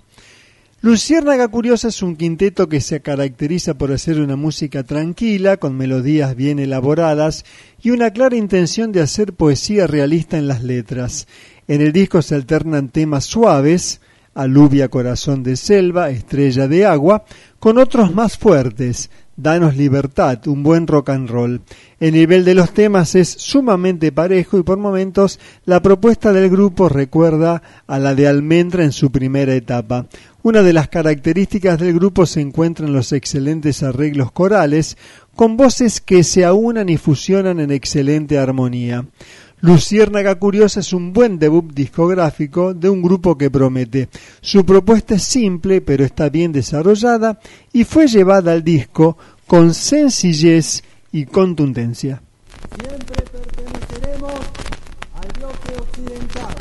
[0.83, 6.37] Luciérnaga Curiosa es un quinteto que se caracteriza por hacer una música tranquila, con melodías
[6.37, 7.47] bien elaboradas
[7.81, 11.27] y una clara intención de hacer poesía realista en las letras.
[11.69, 14.03] En el disco se alternan temas suaves,
[14.35, 17.25] Aluvia Corazón de Selva, Estrella de Agua,
[17.59, 21.61] con otros más fuertes, Danos Libertad, un buen rock and roll.
[22.01, 26.89] El nivel de los temas es sumamente parejo y por momentos la propuesta del grupo
[26.89, 30.07] recuerda a la de Almendra en su primera etapa.
[30.43, 34.97] Una de las características del grupo se encuentra en los excelentes arreglos corales,
[35.35, 39.05] con voces que se aunan y fusionan en excelente armonía.
[39.61, 44.09] Luciérnaga Curiosa es un buen debut discográfico de un grupo que promete.
[44.43, 47.41] Su propuesta es simple pero está bien desarrollada
[47.73, 52.21] y fue llevada al disco con sencillez y contundencia.
[52.79, 54.33] Siempre perteneceremos
[55.15, 56.55] al bloque occidental.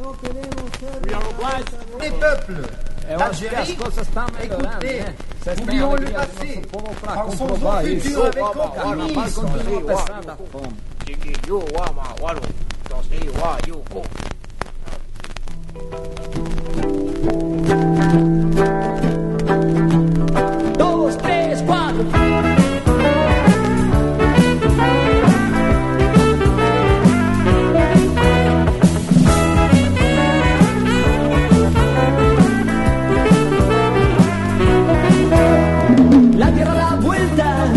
[0.00, 1.02] No queremos ser
[2.00, 2.68] Les peuples
[3.18, 3.76] d'Algérie,
[4.42, 5.04] écoutez,
[5.60, 6.62] oublions le passé,
[7.02, 8.42] pensons au futur avec
[11.02, 11.32] optimisme.
[20.78, 22.04] Dos, tres, cuatro.
[36.36, 37.70] La tierra da vueltas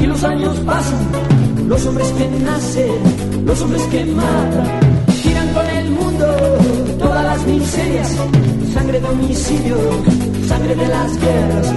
[0.00, 1.01] y los años pasan.
[1.72, 6.26] Los hombres que nacen, los hombres que matan, giran con el mundo
[6.98, 8.14] todas las miserias.
[8.74, 9.76] Sangre de homicidio,
[10.46, 11.72] sangre de las guerras,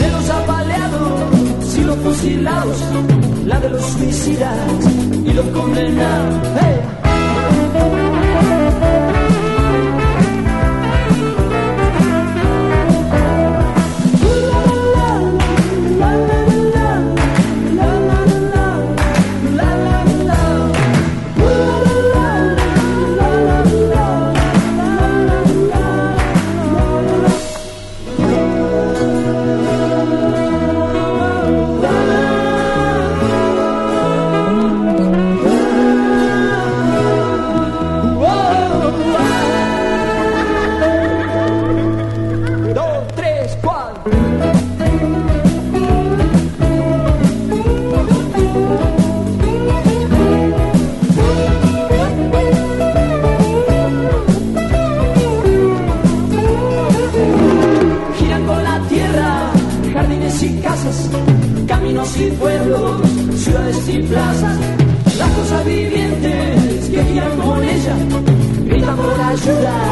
[0.00, 2.76] de los apaleados y los fusilados,
[3.44, 4.58] la de los suicidas
[5.24, 7.05] y los condenados.
[69.36, 69.85] Gritan por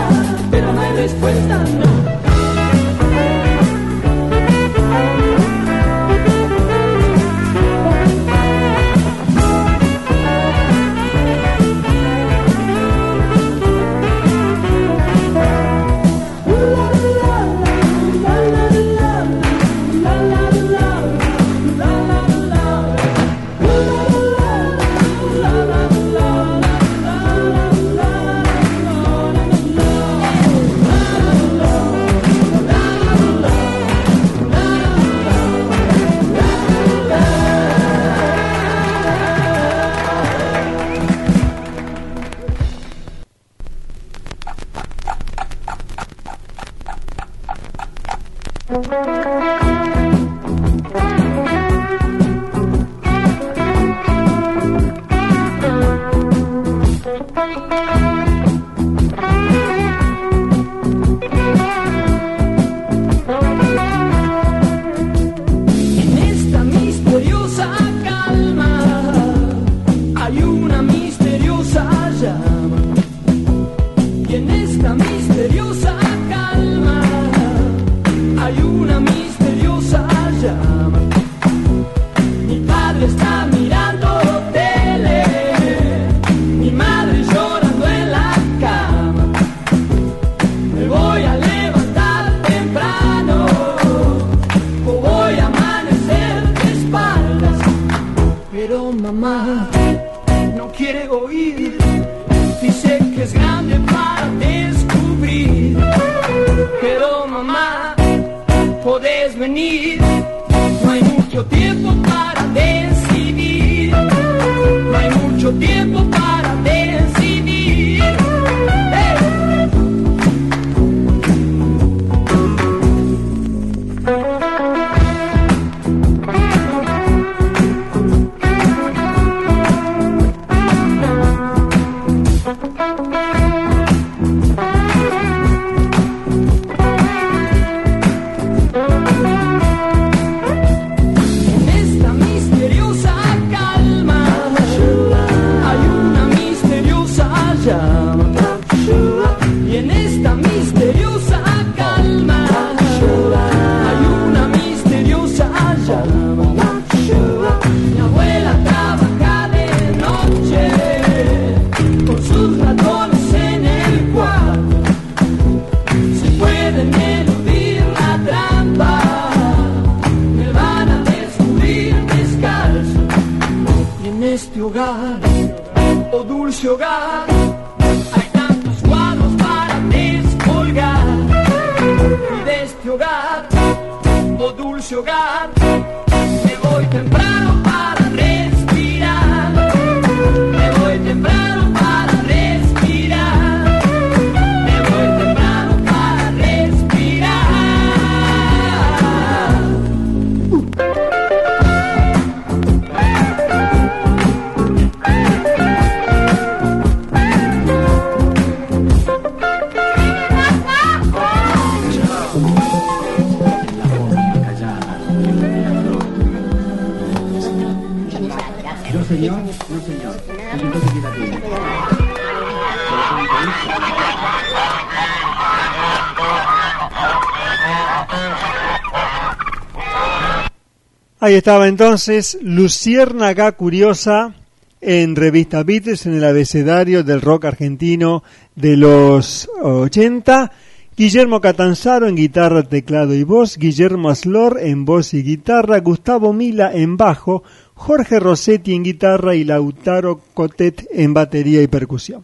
[231.24, 234.34] Ahí estaba entonces Luciérnaga Curiosa
[234.82, 238.22] en Revista Beatles en el abecedario del rock argentino
[238.54, 240.52] de los 80.
[240.94, 246.72] Guillermo Catanzaro en guitarra, teclado y voz, Guillermo Aslor en voz y guitarra, Gustavo Mila
[246.74, 252.22] en bajo, Jorge Rossetti en guitarra y Lautaro Cotet en batería y percusión.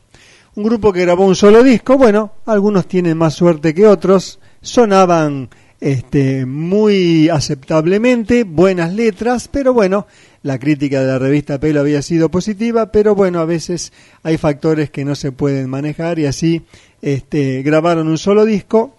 [0.56, 5.48] Un grupo que grabó un solo disco, bueno, algunos tienen más suerte que otros, sonaban
[5.80, 10.06] este, muy aceptablemente, buenas letras, pero bueno,
[10.42, 14.90] la crítica de la revista Pelo había sido positiva, pero bueno, a veces hay factores
[14.90, 16.62] que no se pueden manejar y así
[17.00, 18.94] este, grabaron un solo disco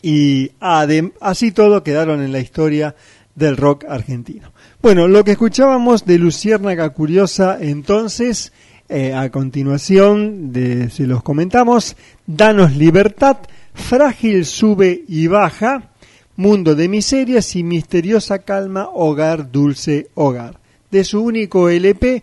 [0.00, 0.52] y
[1.20, 2.94] así todo quedaron en la historia
[3.34, 4.52] del rock argentino.
[4.80, 8.52] Bueno, lo que escuchábamos de Luciérnaga Curiosa entonces,
[8.88, 13.38] eh, a continuación de, se los comentamos, Danos Libertad,
[13.74, 15.90] Frágil Sube y Baja,
[16.36, 20.58] Mundo de Miserias y Misteriosa Calma, Hogar Dulce Hogar.
[20.90, 22.22] De su único LP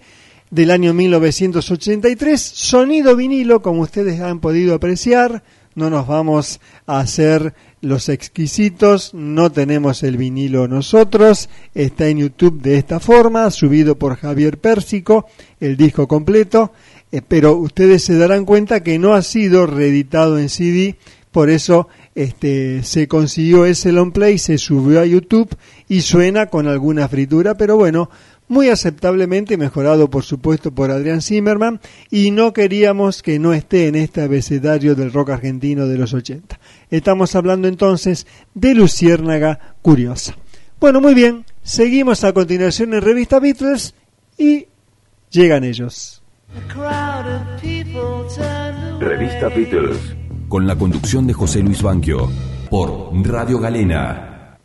[0.52, 5.44] del año 1983, sonido vinilo, como ustedes han podido apreciar,
[5.76, 12.62] no nos vamos a hacer los exquisitos, no tenemos el vinilo nosotros, está en YouTube
[12.62, 15.28] de esta forma, subido por Javier Pérsico,
[15.60, 16.74] el disco completo,
[17.12, 20.98] eh, pero ustedes se darán cuenta que no ha sido reeditado en CD,
[21.32, 25.56] por eso este, se consiguió ese long play, se subió a YouTube
[25.88, 28.10] y suena con alguna fritura, pero bueno,
[28.48, 33.96] muy aceptablemente mejorado por supuesto por Adrián Zimmerman y no queríamos que no esté en
[33.96, 36.60] este abecedario del rock argentino de los 80.
[36.90, 38.26] Estamos hablando entonces
[38.56, 40.36] de Luciérnaga Curiosa.
[40.80, 43.94] Bueno, muy bien, seguimos a continuación en Revista Beatles
[44.38, 44.66] y
[45.30, 46.24] llegan ellos.
[49.00, 50.16] Revista Beatles.
[50.50, 52.28] Con la conducción de José Luis Banquio.
[52.72, 54.58] Por Radio Galena.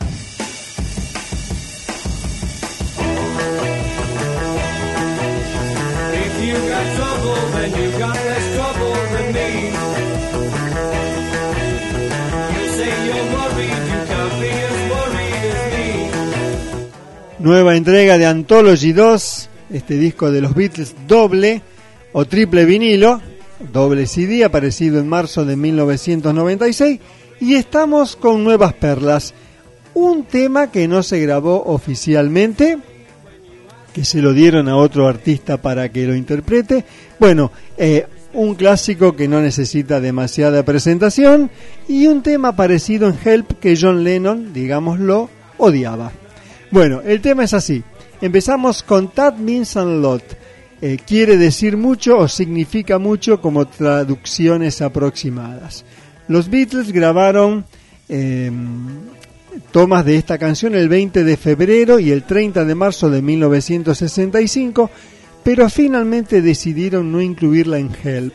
[17.40, 21.60] Nueva entrega de Anthology 2, este disco de los Beatles doble
[22.14, 23.20] o triple vinilo,
[23.72, 27.00] doble CD, aparecido en marzo de 1996,
[27.40, 29.34] y estamos con nuevas perlas.
[29.94, 32.78] Un tema que no se grabó oficialmente,
[33.92, 36.84] que se lo dieron a otro artista para que lo interprete.
[37.18, 41.50] Bueno, eh, un clásico que no necesita demasiada presentación
[41.88, 46.10] y un tema parecido en Help que John Lennon, digámoslo, odiaba.
[46.70, 47.84] Bueno, el tema es así.
[48.20, 50.43] Empezamos con That Means a Lot.
[50.86, 55.82] Eh, quiere decir mucho o significa mucho como traducciones aproximadas.
[56.28, 57.64] Los Beatles grabaron
[58.06, 58.52] eh,
[59.72, 64.90] tomas de esta canción el 20 de febrero y el 30 de marzo de 1965,
[65.42, 68.34] pero finalmente decidieron no incluirla en Help.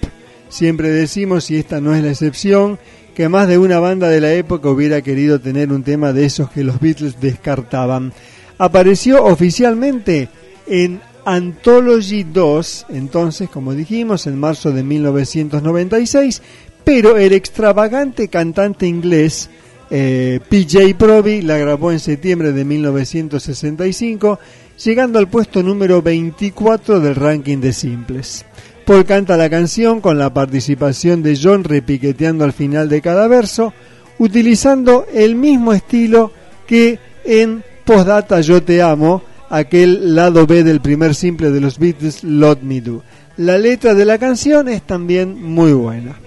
[0.49, 2.79] Siempre decimos, y esta no es la excepción,
[3.13, 6.49] que más de una banda de la época hubiera querido tener un tema de esos
[6.49, 8.11] que los Beatles descartaban.
[8.57, 10.29] Apareció oficialmente
[10.65, 16.41] en Anthology 2, entonces, como dijimos, en marzo de 1996,
[16.83, 19.49] pero el extravagante cantante inglés
[19.91, 24.39] eh, PJ Proby la grabó en septiembre de 1965,
[24.83, 28.45] llegando al puesto número 24 del ranking de simples.
[28.85, 33.73] Paul canta la canción con la participación de John repiqueteando al final de cada verso,
[34.17, 36.31] utilizando el mismo estilo
[36.67, 42.23] que en Postdata Yo Te Amo, aquel lado B del primer simple de los Beatles,
[42.23, 43.03] Lot Me Do.
[43.37, 46.19] La letra de la canción es también muy buena.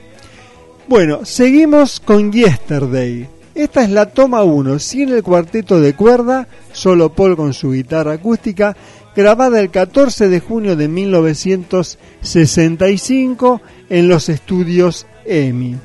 [0.89, 3.29] Bueno, seguimos con Yesterday.
[3.55, 8.13] Esta es la toma 1, sin el cuarteto de cuerda, solo Paul con su guitarra
[8.13, 8.75] acústica,
[9.15, 13.61] grabada el 14 de junio de 1965
[13.91, 15.77] en los estudios EMI.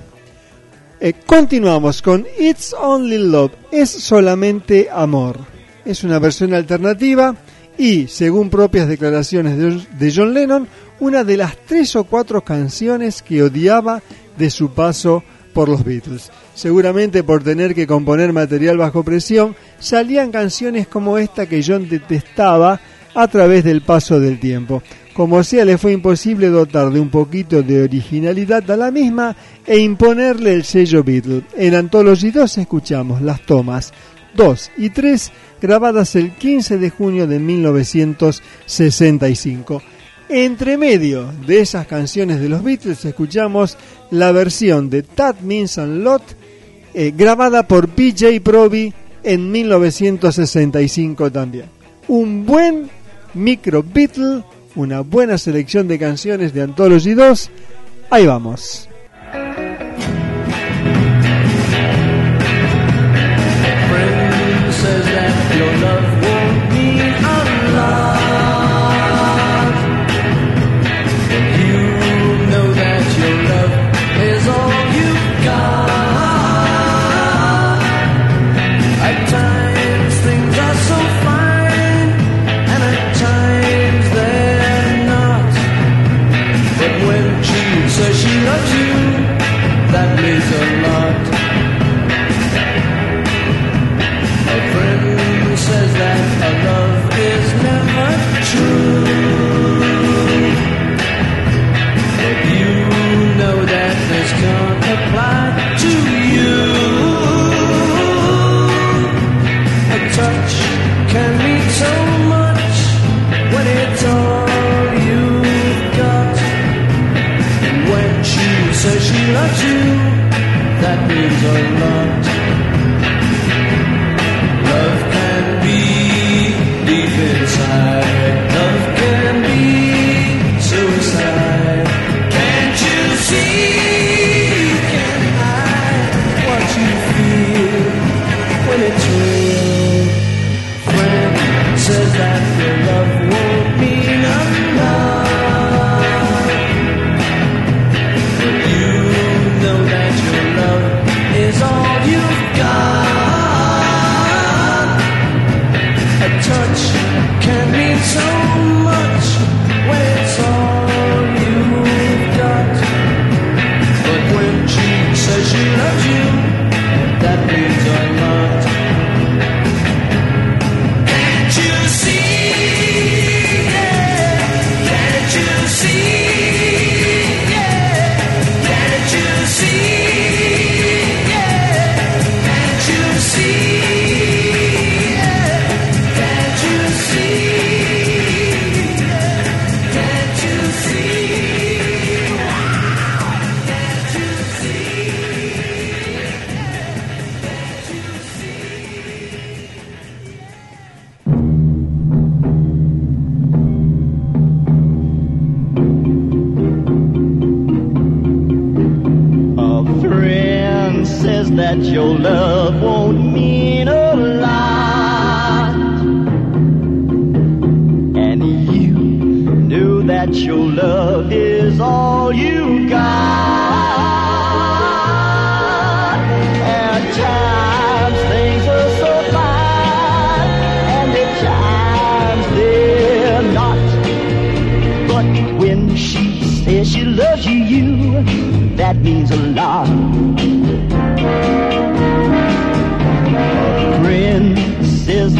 [0.99, 5.56] Eh, continuamos con It's Only Love, es solamente amor.
[5.87, 7.33] Es una versión alternativa
[7.77, 9.57] y, según propias declaraciones
[9.97, 10.67] de, John Lennon,
[10.99, 14.01] una de las tres o cuatro canciones que odiaba
[14.37, 15.23] de su paso
[15.53, 16.29] por los Beatles.
[16.53, 22.81] Seguramente por tener que componer material bajo presión, salían canciones como esta que John detestaba
[23.15, 24.83] a través del paso del tiempo.
[25.13, 29.33] Como sea, le fue imposible dotar de un poquito de originalidad a la misma
[29.65, 31.43] e imponerle el sello Beatles.
[31.55, 33.93] En Anthology 2 escuchamos las tomas
[34.37, 35.31] 2 y 3
[35.61, 39.81] grabadas el 15 de junio de 1965.
[40.29, 43.77] Entre medio de esas canciones de los Beatles escuchamos
[44.11, 46.23] la versión de That Means a Lot
[46.93, 48.93] eh, grabada por PJ Proby
[49.23, 51.65] en 1965 también.
[52.07, 52.89] Un buen
[53.33, 54.43] micro Beatle,
[54.75, 57.49] una buena selección de canciones de Anthology 2.
[58.09, 58.87] Ahí vamos.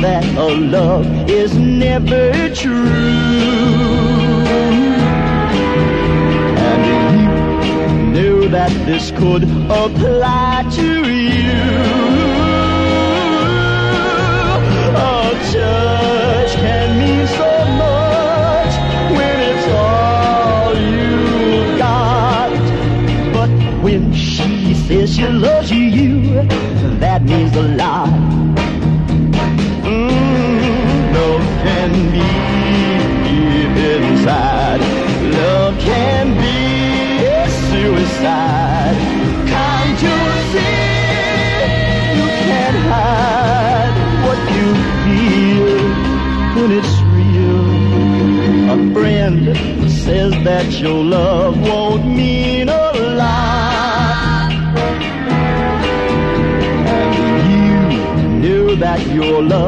[0.02, 2.86] That a love is never true.
[6.68, 11.52] And you knew that this could apply to you.
[14.96, 17.52] A church can mean so
[17.82, 18.74] much
[19.18, 22.52] when it's all you got.
[23.34, 23.50] But
[23.82, 26.44] when she says she loves you,
[27.00, 28.17] that means a lot.
[38.28, 38.98] Suicide.
[39.54, 40.18] Can't you
[40.52, 40.78] see?
[42.20, 43.96] You can't hide
[44.26, 44.68] what you
[45.04, 45.80] feel
[46.56, 47.62] when it's real.
[48.74, 49.40] A friend
[49.90, 52.92] says that your love won't mean a
[53.22, 54.52] lot.
[56.94, 57.80] And you
[58.44, 59.67] knew that your love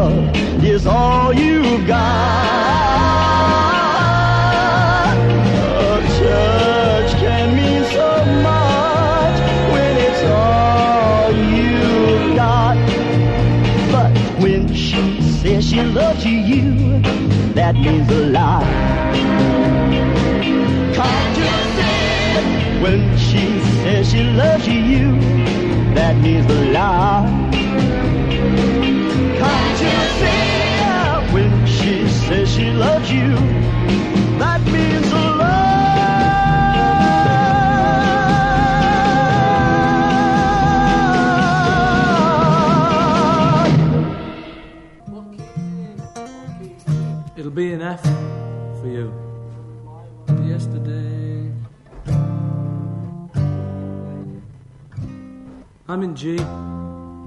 [55.99, 56.37] I'm in G,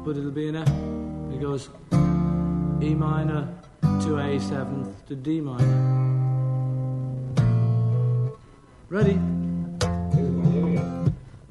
[0.02, 0.66] but it'll be an F.
[1.30, 1.68] It goes
[2.80, 3.46] E minor
[3.82, 5.76] to A seventh to D minor.
[8.88, 9.20] Ready?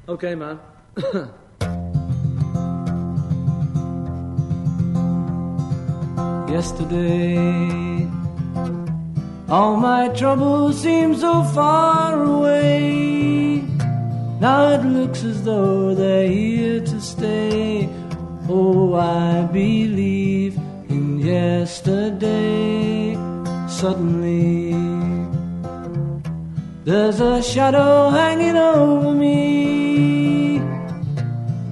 [0.08, 0.58] Okay, man.
[6.50, 8.10] Yesterday,
[9.48, 13.71] all my troubles seem so far away.
[14.42, 17.88] Now it looks as though they're here to stay.
[18.48, 20.56] Oh, I believe
[20.88, 23.14] in yesterday.
[23.68, 24.74] Suddenly,
[26.84, 30.58] there's a shadow hanging over me.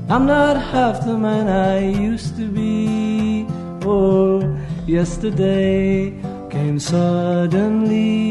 [0.08, 3.46] I'm not half the man I used to be.
[3.82, 4.46] Oh,
[4.86, 6.14] yesterday
[6.50, 8.30] came suddenly.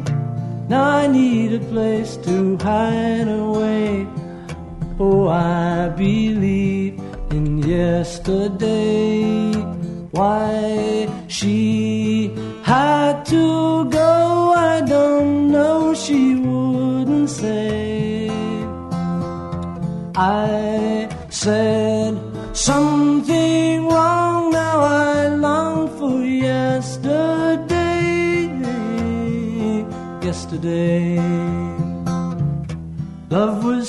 [0.71, 4.07] Now I need a place to hide away.
[4.97, 6.97] Oh, I believe
[7.29, 9.51] in yesterday.
[10.11, 12.31] Why she
[12.63, 15.93] had to go, I don't know.
[15.93, 18.29] She wouldn't say.
[20.15, 22.17] I said
[22.55, 23.90] something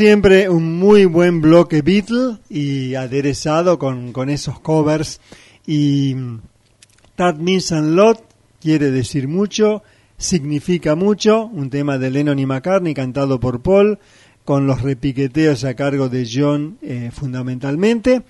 [0.00, 5.20] siempre, un muy buen bloque Beatle y aderezado con, con esos covers.
[5.66, 6.40] Y mm,
[7.16, 8.24] That Means a Lot
[8.62, 9.82] quiere decir mucho,
[10.16, 13.98] significa mucho, un tema de Lennon y McCartney cantado por Paul,
[14.46, 18.22] con los repiqueteos a cargo de John eh, fundamentalmente.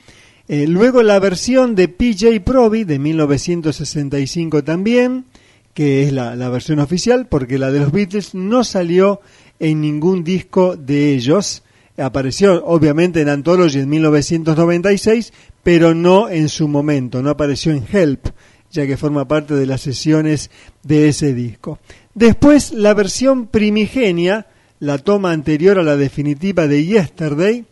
[0.48, 5.24] Eh, luego la versión de PJ Proby de 1965 también,
[5.72, 9.20] que es la, la versión oficial, porque la de los Beatles no salió
[9.60, 11.62] en ningún disco de ellos.
[11.96, 15.32] Apareció obviamente en Anthology en 1996,
[15.62, 18.26] pero no en su momento, no apareció en Help,
[18.72, 20.50] ya que forma parte de las sesiones
[20.82, 21.78] de ese disco.
[22.14, 24.46] Después la versión primigenia,
[24.78, 27.66] la toma anterior a la definitiva de Yesterday,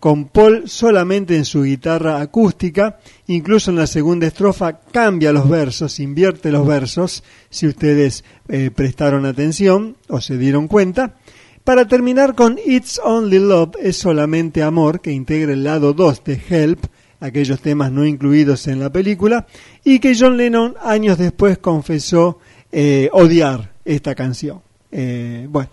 [0.00, 6.00] con Paul solamente en su guitarra acústica, incluso en la segunda estrofa cambia los versos,
[6.00, 11.16] invierte los versos, si ustedes eh, prestaron atención o se dieron cuenta.
[11.64, 16.40] Para terminar con It's Only Love, es solamente amor, que integra el lado 2 de
[16.48, 16.86] Help,
[17.20, 19.46] aquellos temas no incluidos en la película,
[19.84, 22.38] y que John Lennon años después confesó
[22.72, 24.62] eh, odiar esta canción.
[24.90, 25.68] Eh, bueno,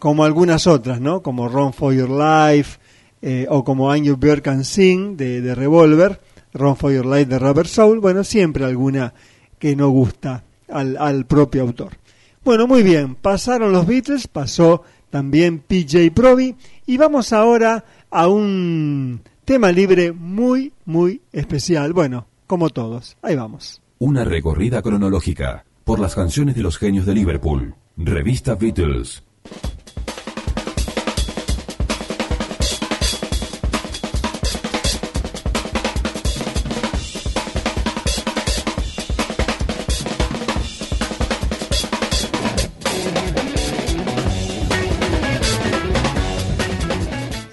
[0.00, 1.22] como algunas otras, ¿no?
[1.22, 2.80] Como Run for Your Life
[3.22, 6.20] eh, o como You Bear Can Sing de, de Revolver,
[6.52, 9.14] Run for Your Life de Rubber Soul, bueno, siempre alguna
[9.60, 12.01] que no gusta al, al propio autor.
[12.44, 16.56] Bueno, muy bien, pasaron los Beatles, pasó también PJ Proby
[16.86, 21.92] y vamos ahora a un tema libre muy, muy especial.
[21.92, 23.80] Bueno, como todos, ahí vamos.
[24.00, 27.76] Una recorrida cronológica por las canciones de los genios de Liverpool.
[27.96, 29.22] Revista Beatles.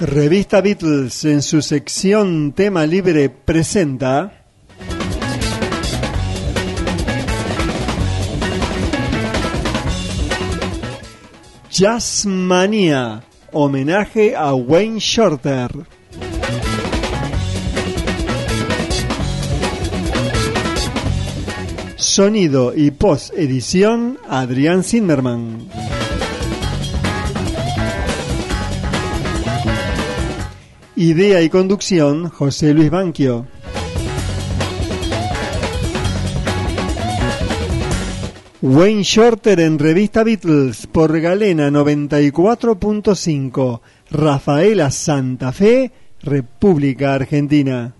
[0.09, 4.43] Revista Beatles en su sección tema libre presenta
[11.69, 13.21] Jazzmania,
[13.51, 15.69] homenaje a Wayne Shorter.
[21.97, 25.88] Sonido y post edición Adrián Zimmerman.
[30.99, 33.47] Idea y conducción José Luis Banquio.
[38.61, 43.79] Wayne Shorter en Revista Beatles por Galena 94.5,
[44.11, 47.95] Rafaela Santa Fe, República Argentina.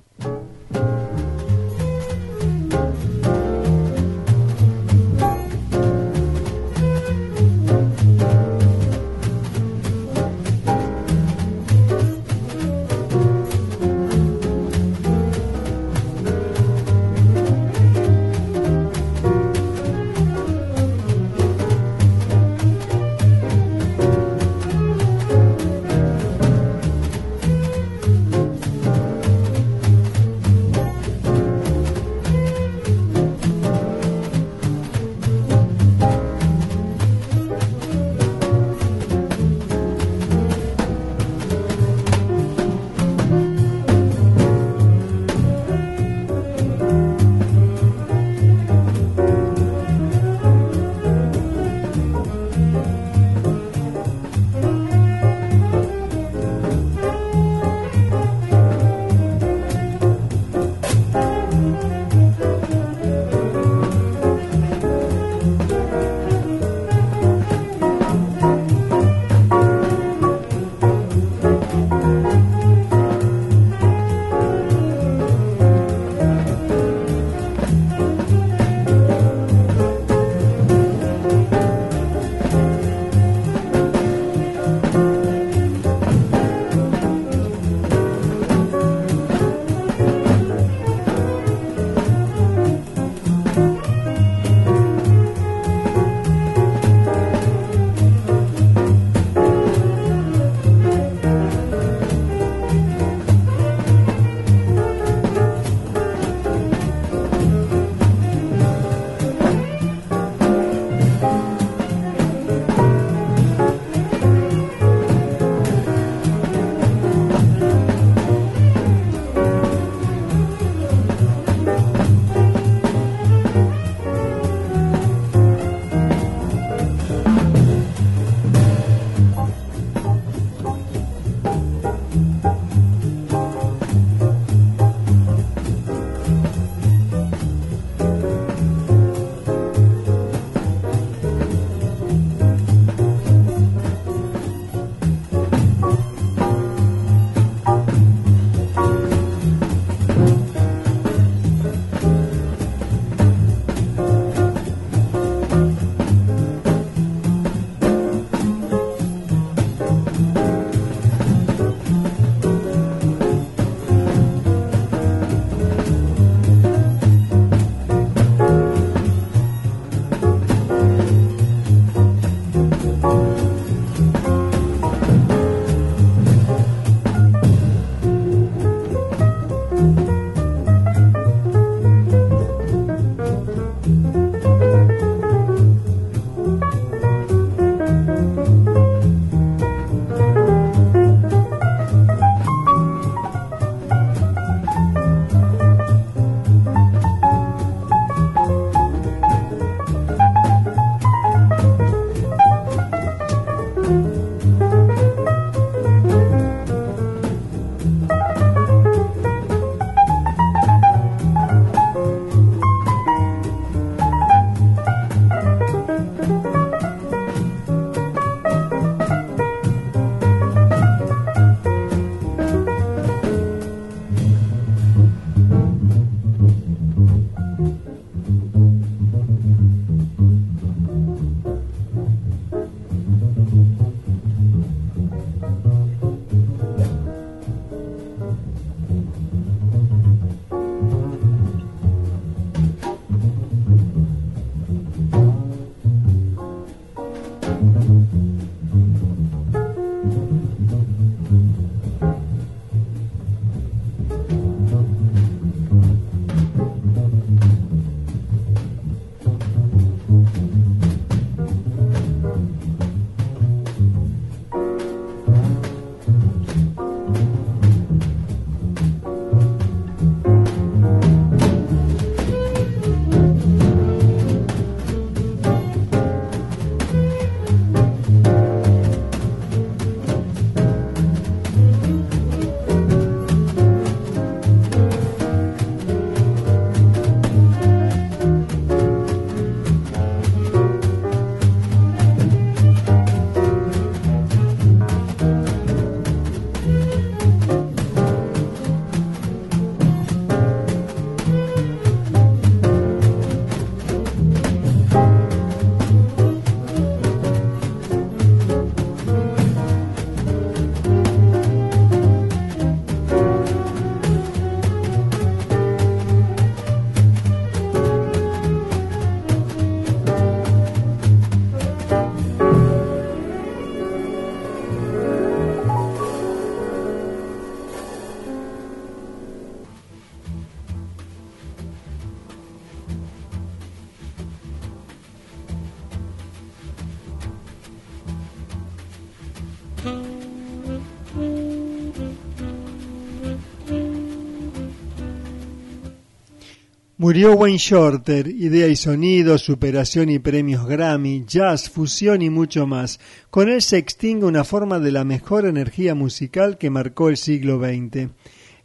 [347.10, 353.00] Murió Wayne Shorter, idea y sonido, superación y premios Grammy, jazz, fusión y mucho más.
[353.32, 357.60] Con él se extingue una forma de la mejor energía musical que marcó el siglo
[357.60, 358.12] XX.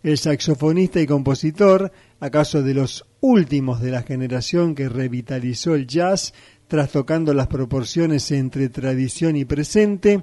[0.03, 1.91] El saxofonista y compositor,
[2.21, 6.35] acaso de los últimos de la generación que revitalizó el jazz,
[6.69, 10.23] trastocando las proporciones entre tradición y presente,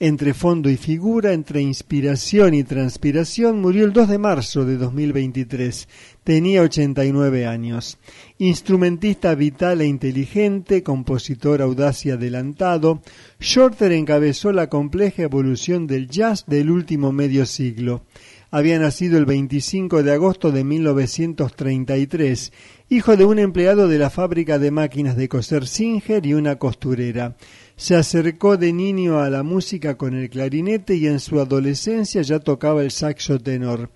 [0.00, 5.88] entre fondo y figura, entre inspiración y transpiración, murió el 2 de marzo de 2023.
[6.22, 7.98] Tenía 89 años.
[8.38, 13.02] Instrumentista vital e inteligente, compositor audaz y adelantado,
[13.40, 18.02] Shorter encabezó la compleja evolución del jazz del último medio siglo.
[18.50, 22.52] Había nacido el 25 de agosto de 1933,
[22.88, 27.36] hijo de un empleado de la fábrica de máquinas de coser Singer y una costurera.
[27.78, 32.40] Se acercó de niño a la música con el clarinete y en su adolescencia ya
[32.40, 33.90] tocaba el saxo tenor.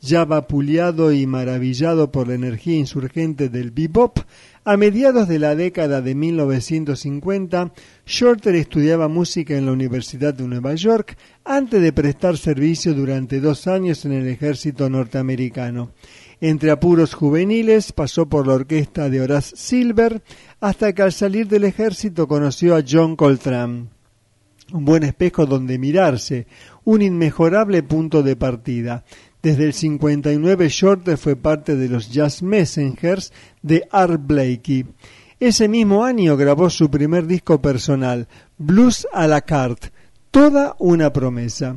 [0.00, 4.20] Ya vapuleado y maravillado por la energía insurgente del bebop,
[4.64, 7.74] a mediados de la década de 1950,
[8.06, 13.66] Shorter estudiaba música en la Universidad de Nueva York antes de prestar servicio durante dos
[13.66, 15.90] años en el ejército norteamericano.
[16.40, 20.22] Entre apuros juveniles pasó por la orquesta de Horace Silver
[20.60, 23.86] hasta que al salir del ejército conoció a John Coltrane.
[24.72, 26.46] Un buen espejo donde mirarse,
[26.84, 29.04] un inmejorable punto de partida.
[29.42, 33.32] Desde el 59 Shorter fue parte de los Jazz Messengers
[33.62, 34.86] de Art Blakey.
[35.38, 38.26] Ese mismo año grabó su primer disco personal,
[38.58, 39.92] Blues à la carte,
[40.30, 41.76] toda una promesa.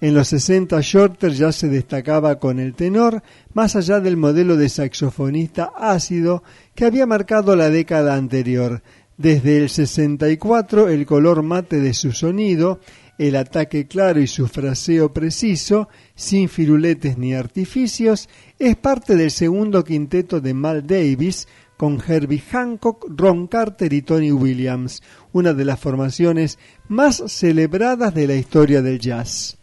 [0.00, 3.22] En los 60 Shorter ya se destacaba con el tenor,
[3.52, 6.44] más allá del modelo de saxofonista ácido
[6.76, 8.82] que había marcado la década anterior.
[9.16, 12.78] Desde el 64 el color mate de su sonido,
[13.18, 18.28] el ataque claro y su fraseo preciso, sin firuletes ni artificios,
[18.60, 24.30] es parte del segundo quinteto de Mal Davis, con Herbie Hancock, Ron Carter y Tony
[24.30, 25.02] Williams,
[25.32, 29.57] una de las formaciones más celebradas de la historia del jazz.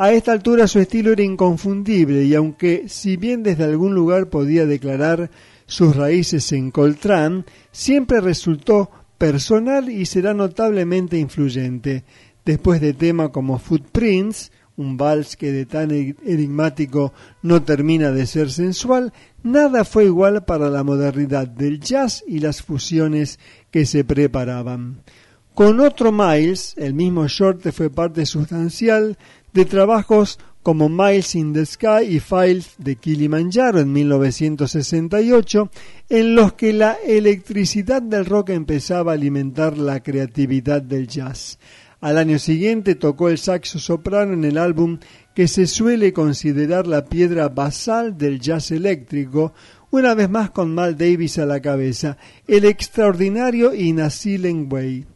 [0.00, 4.64] A esta altura su estilo era inconfundible y aunque si bien desde algún lugar podía
[4.64, 5.28] declarar
[5.66, 12.04] sus raíces en Coltrane, siempre resultó personal y será notablemente influyente.
[12.44, 17.12] Después de temas como Footprints, un vals que de tan enigmático
[17.42, 19.12] no termina de ser sensual,
[19.42, 23.40] nada fue igual para la modernidad del jazz y las fusiones
[23.72, 25.02] que se preparaban.
[25.58, 29.18] Con otro Miles, el mismo Shorte fue parte sustancial
[29.52, 35.70] de trabajos como Miles in the Sky y Files de Kilimanjaro en 1968,
[36.10, 41.58] en los que la electricidad del rock empezaba a alimentar la creatividad del jazz.
[42.00, 44.98] Al año siguiente tocó el saxo soprano en el álbum
[45.34, 49.52] que se suele considerar la piedra basal del jazz eléctrico,
[49.90, 54.08] una vez más con Mal Davis a la cabeza, el extraordinario In a
[54.70, 55.06] Way.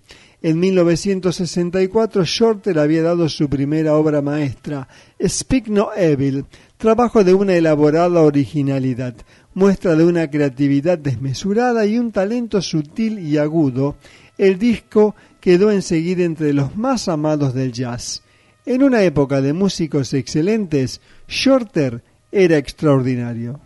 [0.44, 4.89] En 1964 Shorter había dado su primera obra maestra,
[5.24, 6.47] Speak No Evil,
[6.78, 9.14] trabajo de una elaborada originalidad,
[9.55, 13.94] muestra de una creatividad desmesurada y un talento sutil y agudo.
[14.36, 18.24] El disco quedó enseguida entre los más amados del jazz.
[18.66, 22.02] En una época de músicos excelentes, Shorter
[22.32, 23.60] era extraordinario.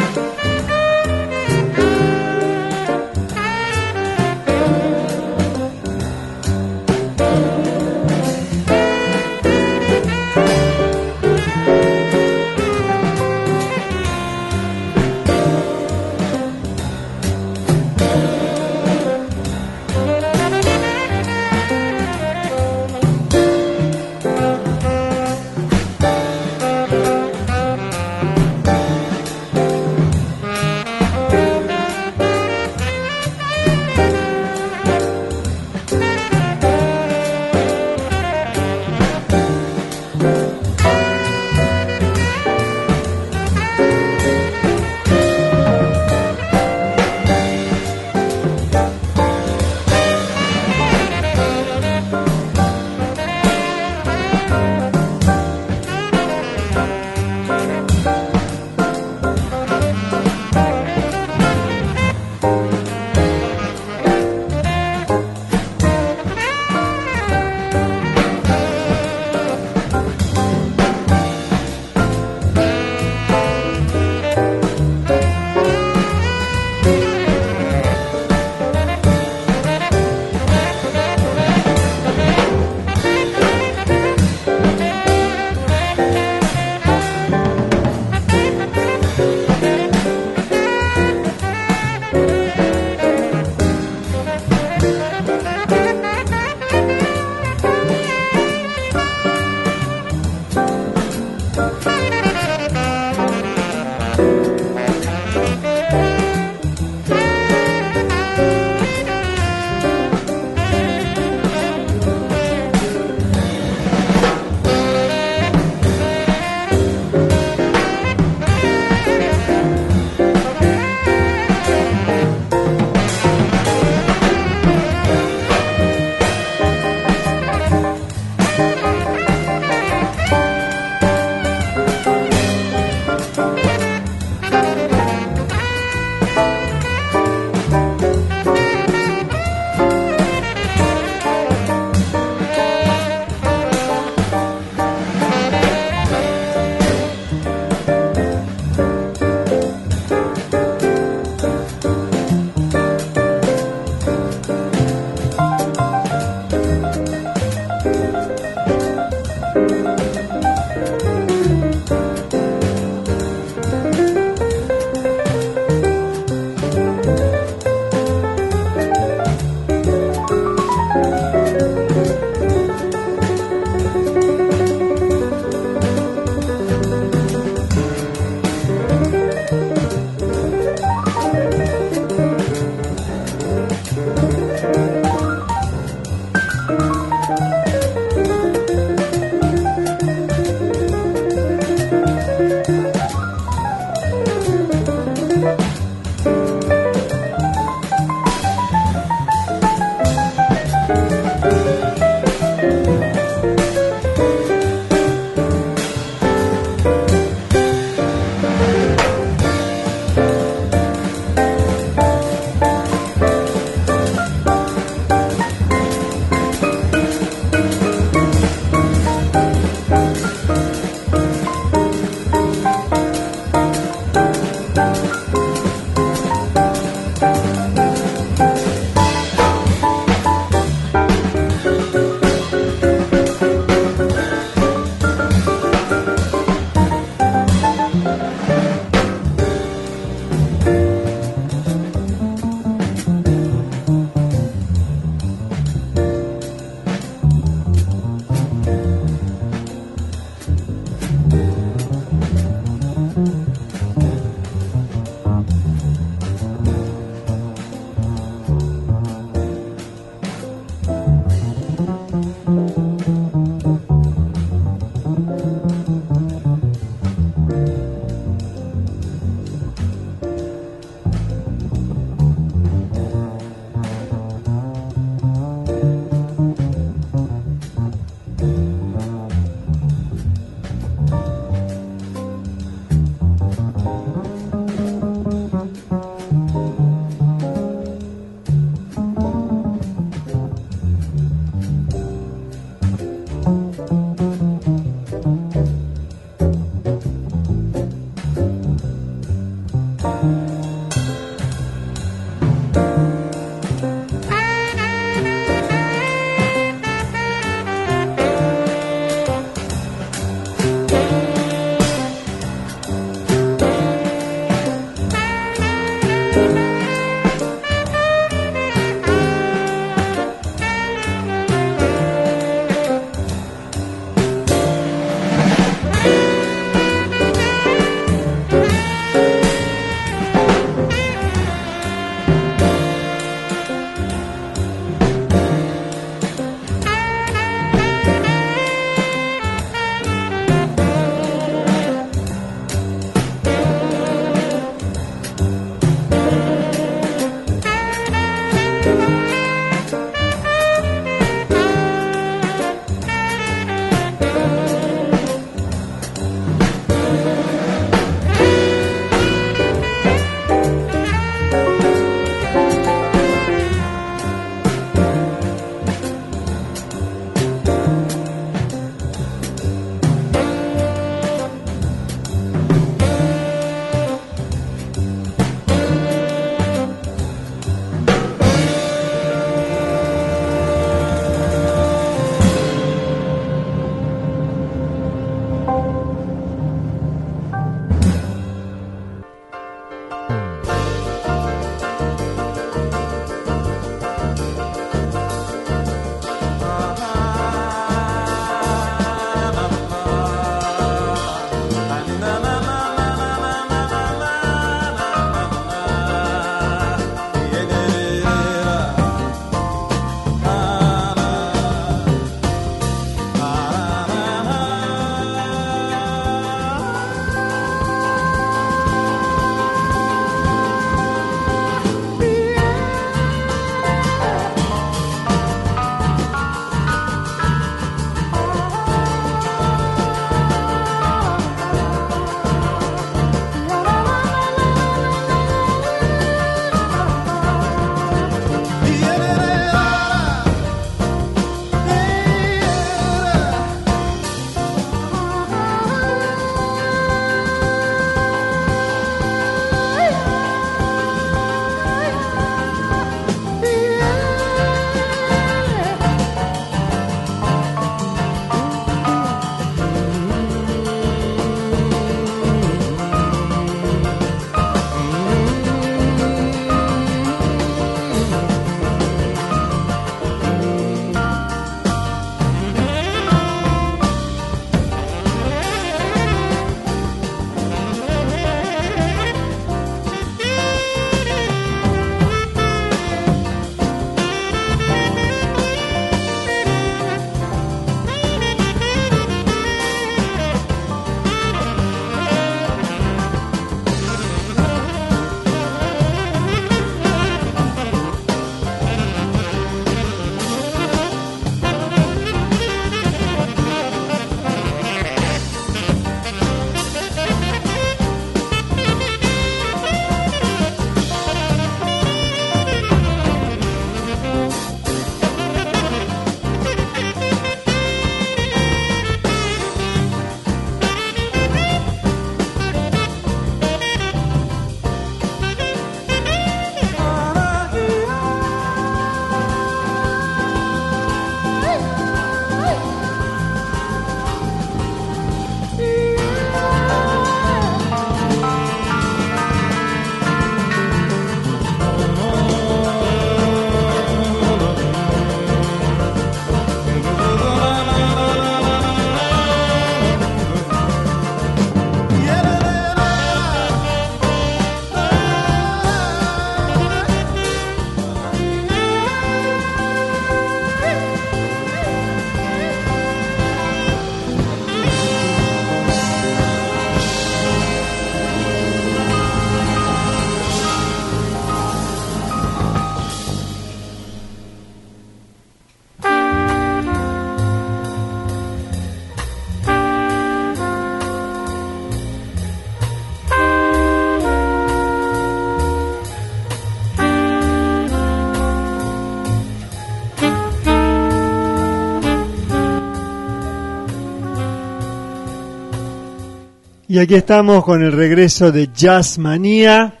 [596.90, 600.00] Y aquí estamos con el regreso de Jazz Manía,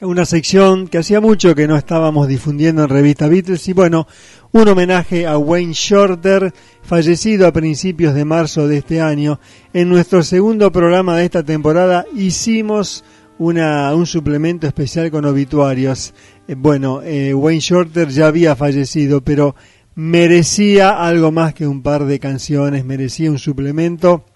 [0.00, 4.06] una sección que hacía mucho que no estábamos difundiendo en revista Beatles y bueno,
[4.52, 9.40] un homenaje a Wayne Shorter, fallecido a principios de marzo de este año.
[9.72, 13.02] En nuestro segundo programa de esta temporada hicimos
[13.40, 16.14] una, un suplemento especial con obituarios.
[16.46, 19.56] Eh, bueno, eh, Wayne Shorter ya había fallecido, pero
[19.96, 24.26] merecía algo más que un par de canciones, merecía un suplemento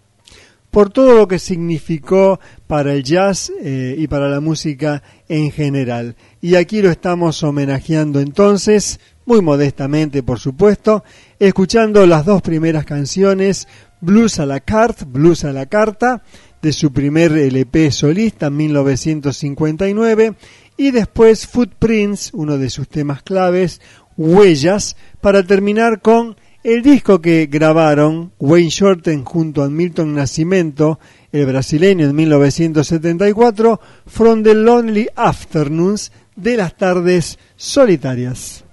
[0.72, 6.16] por todo lo que significó para el jazz eh, y para la música en general.
[6.40, 11.04] Y aquí lo estamos homenajeando entonces, muy modestamente por supuesto,
[11.38, 13.68] escuchando las dos primeras canciones,
[14.00, 16.22] Blues a la Carte, Blues a la Carta,
[16.62, 20.34] de su primer LP solista en 1959,
[20.78, 23.82] y después Footprints, uno de sus temas claves,
[24.16, 31.00] Huellas, para terminar con el disco que grabaron Wayne Shorten junto a Milton Nascimento,
[31.32, 38.64] el brasileño en 1974, From the Lonely Afternoons, de las tardes solitarias.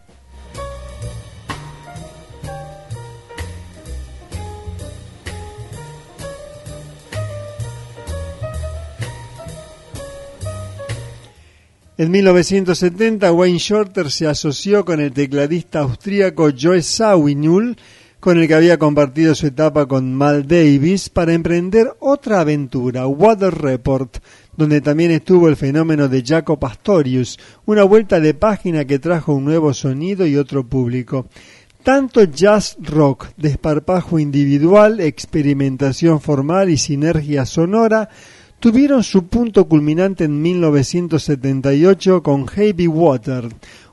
[11.99, 17.75] En 1970 Wayne Shorter se asoció con el tecladista austríaco Joe Zawinul,
[18.21, 23.53] con el que había compartido su etapa con Mal Davis, para emprender otra aventura, Water
[23.53, 24.19] Report,
[24.55, 29.43] donde también estuvo el fenómeno de Jaco Pastorius, una vuelta de página que trajo un
[29.43, 31.25] nuevo sonido y otro público.
[31.83, 38.07] Tanto jazz rock, desparpajo individual, experimentación formal y sinergia sonora
[38.59, 43.49] tuvieron su punto culminante en 1978 con Heavy Water,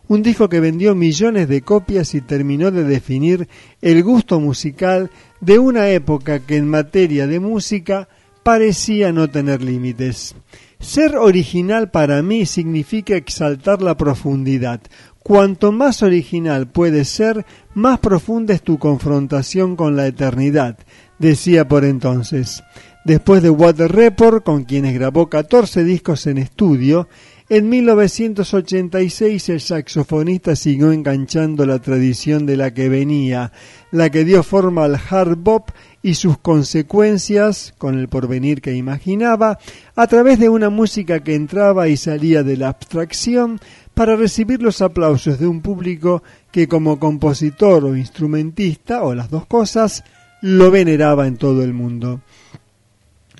[0.08, 3.48] un disco que vendió millones de copias y terminó de definir
[3.80, 5.10] el gusto musical
[5.40, 8.08] de una época que en materia de música
[8.42, 10.34] parecía no tener límites.
[10.78, 14.80] Ser original para mí significa exaltar la profundidad.
[15.18, 17.44] Cuanto más original puedes ser,
[17.74, 20.78] más profunda es tu confrontación con la eternidad,
[21.18, 22.62] decía por entonces.
[23.06, 27.06] Después de Water Report, con quienes grabó 14 discos en estudio,
[27.48, 33.52] en 1986 el saxofonista siguió enganchando la tradición de la que venía,
[33.92, 35.70] la que dio forma al hard bop
[36.02, 39.60] y sus consecuencias, con el porvenir que imaginaba,
[39.94, 43.60] a través de una música que entraba y salía de la abstracción
[43.94, 49.46] para recibir los aplausos de un público que como compositor o instrumentista, o las dos
[49.46, 50.02] cosas,
[50.40, 52.20] lo veneraba en todo el mundo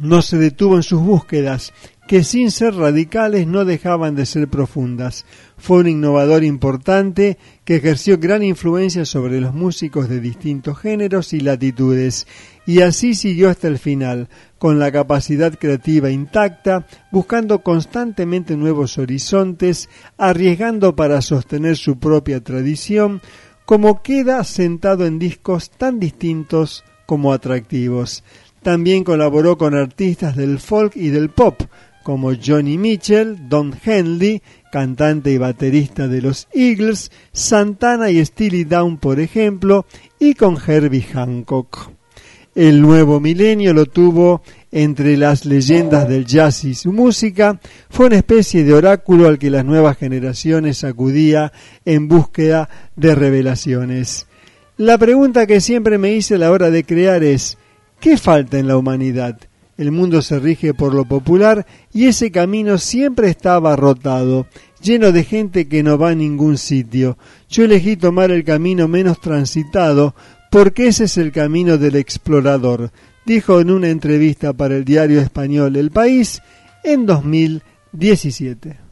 [0.01, 1.73] no se detuvo en sus búsquedas,
[2.07, 5.25] que sin ser radicales no dejaban de ser profundas.
[5.57, 11.41] Fue un innovador importante que ejerció gran influencia sobre los músicos de distintos géneros y
[11.41, 12.27] latitudes,
[12.65, 14.29] y así siguió hasta el final,
[14.59, 23.21] con la capacidad creativa intacta, buscando constantemente nuevos horizontes, arriesgando para sostener su propia tradición,
[23.65, 28.23] como queda sentado en discos tan distintos como atractivos.
[28.63, 31.63] También colaboró con artistas del folk y del pop,
[32.03, 38.99] como Johnny Mitchell, Don Henley, cantante y baterista de los Eagles, Santana y Steely Down,
[38.99, 39.87] por ejemplo,
[40.19, 41.91] y con Herbie Hancock.
[42.55, 44.43] El nuevo milenio lo tuvo
[44.73, 47.61] entre las leyendas del jazz y su música,
[47.91, 51.53] fue una especie de oráculo al que las nuevas generaciones acudía
[51.85, 54.27] en búsqueda de revelaciones.
[54.77, 57.59] La pregunta que siempre me hice a la hora de crear es,
[58.07, 59.37] ¿Qué falta en la humanidad?
[59.77, 64.47] El mundo se rige por lo popular y ese camino siempre está abarrotado,
[64.81, 67.19] lleno de gente que no va a ningún sitio.
[67.49, 70.15] Yo elegí tomar el camino menos transitado
[70.53, 72.93] porque ese es el camino del explorador,
[73.25, 76.41] dijo en una entrevista para el diario español El País
[76.85, 78.86] en 2017.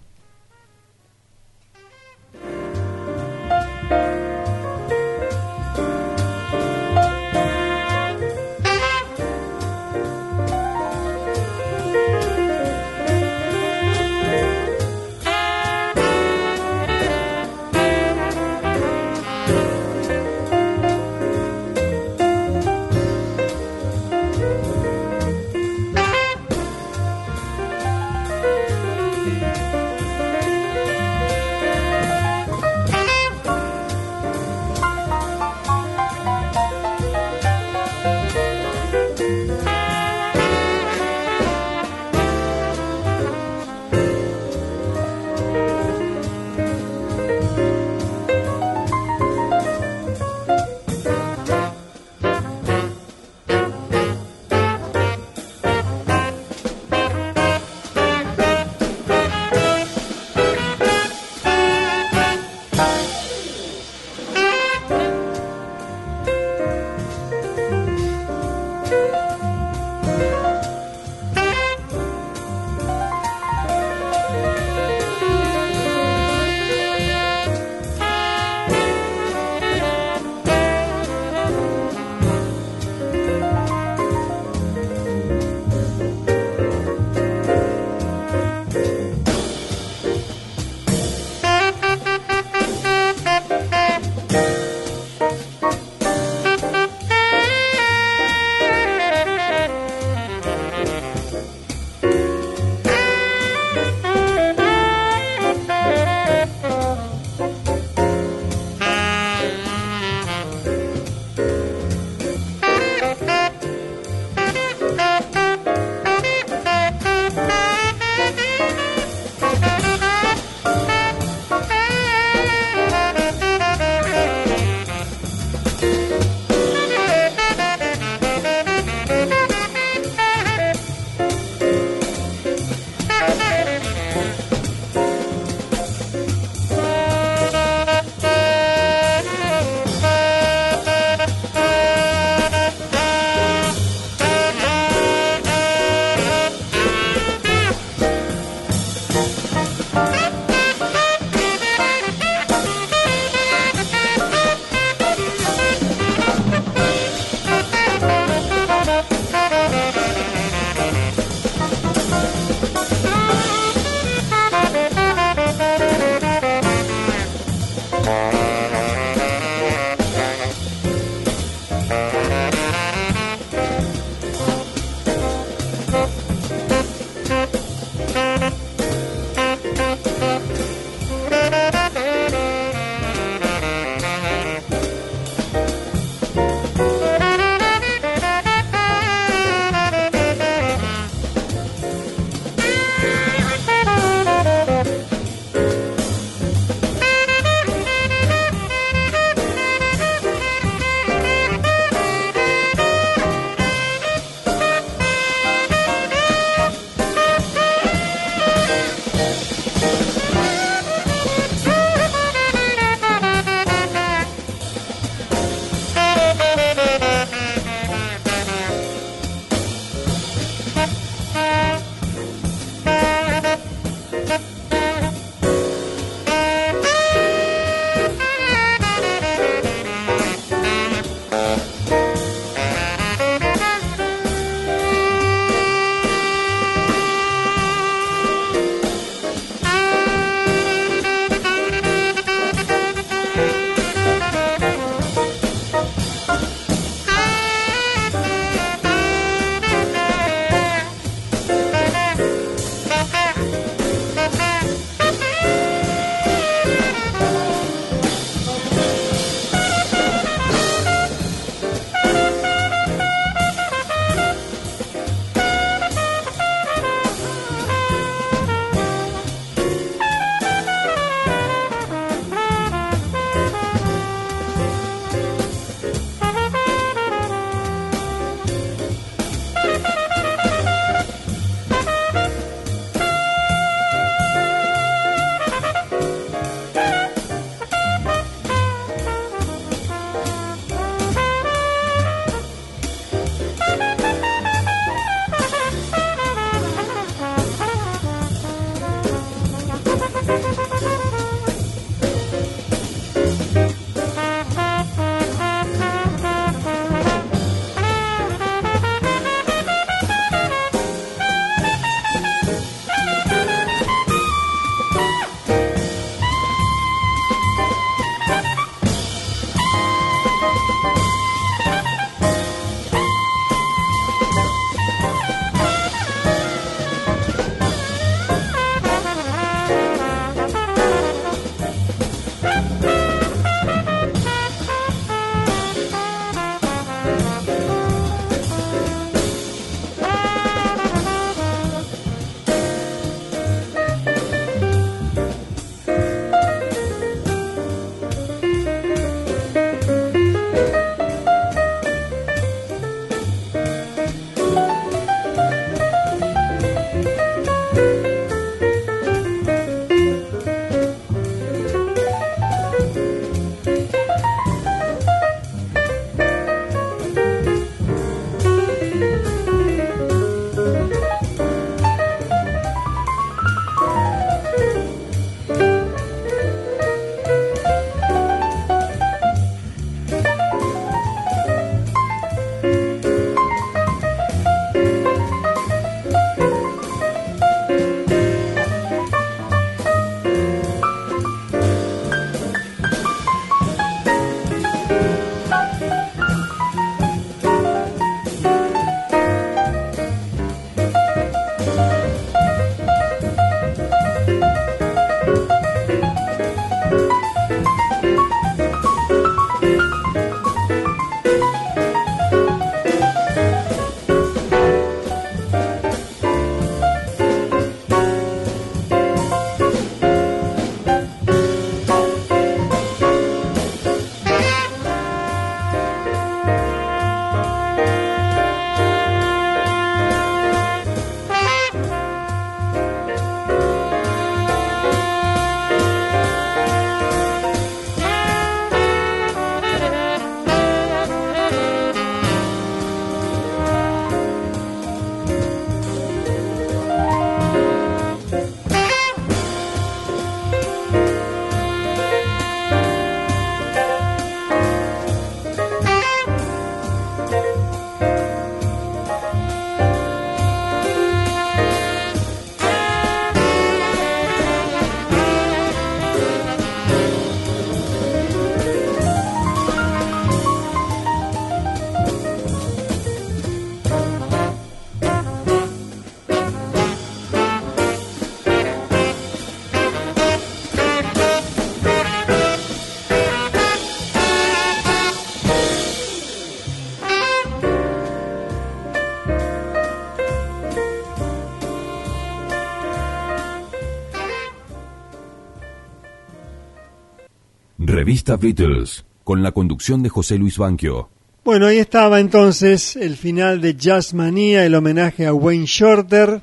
[498.05, 501.09] Revista Beatles, con la conducción de José Luis Banquio.
[501.43, 506.43] Bueno, ahí estaba entonces el final de Jazz Manía, el homenaje a Wayne Shorter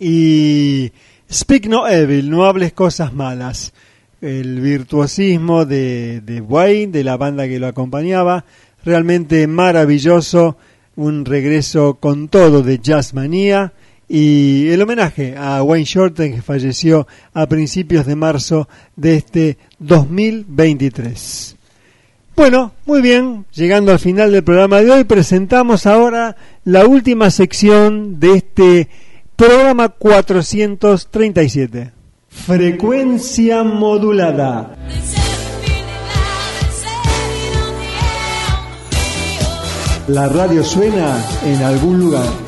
[0.00, 0.90] y
[1.32, 3.72] Speak No Evil, no hables cosas malas.
[4.20, 8.44] El virtuosismo de, de Wayne, de la banda que lo acompañaba,
[8.84, 10.56] realmente maravilloso,
[10.96, 13.74] un regreso con todo de Jazz Manía
[14.08, 21.56] y el homenaje a Wayne Shorter que falleció a principios de marzo de este 2023.
[22.34, 28.18] Bueno, muy bien, llegando al final del programa de hoy, presentamos ahora la última sección
[28.20, 28.88] de este
[29.36, 31.92] programa 437.
[32.28, 34.76] Frecuencia modulada.
[40.06, 42.47] La radio suena en algún lugar.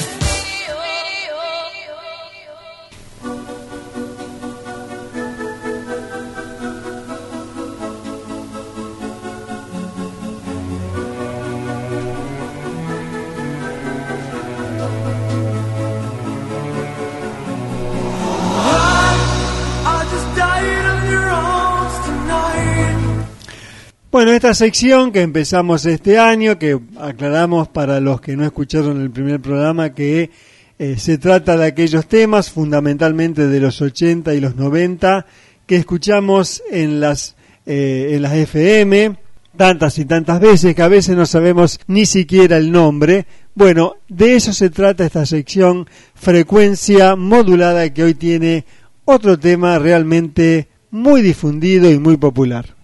[24.21, 29.11] Bueno, esta sección que empezamos este año, que aclaramos para los que no escucharon el
[29.11, 30.31] primer programa, que
[30.79, 35.25] eh, se trata de aquellos temas, fundamentalmente de los 80 y los 90,
[35.65, 37.35] que escuchamos en las,
[37.65, 39.17] eh, en las FM
[39.57, 43.25] tantas y tantas veces que a veces no sabemos ni siquiera el nombre.
[43.55, 48.67] Bueno, de eso se trata esta sección, frecuencia modulada, que hoy tiene
[49.07, 52.80] otro tema realmente muy difundido y muy popular.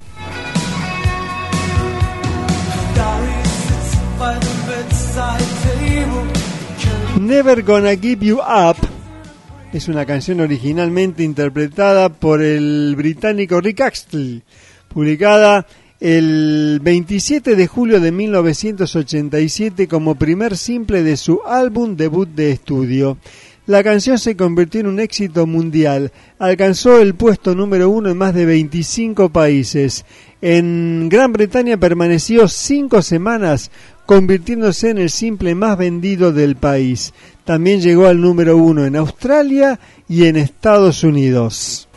[7.27, 8.77] Never Gonna Give You Up
[9.73, 14.45] es una canción originalmente interpretada por el británico Rick Astley,
[14.87, 15.67] publicada
[15.99, 23.19] el 27 de julio de 1987 como primer simple de su álbum debut de estudio.
[23.67, 28.33] La canción se convirtió en un éxito mundial, alcanzó el puesto número uno en más
[28.33, 30.05] de 25 países.
[30.41, 33.73] En Gran Bretaña permaneció cinco semanas,
[34.07, 37.13] convirtiéndose en el simple más vendido del país.
[37.45, 41.89] También llegó al número uno en Australia y en Estados Unidos.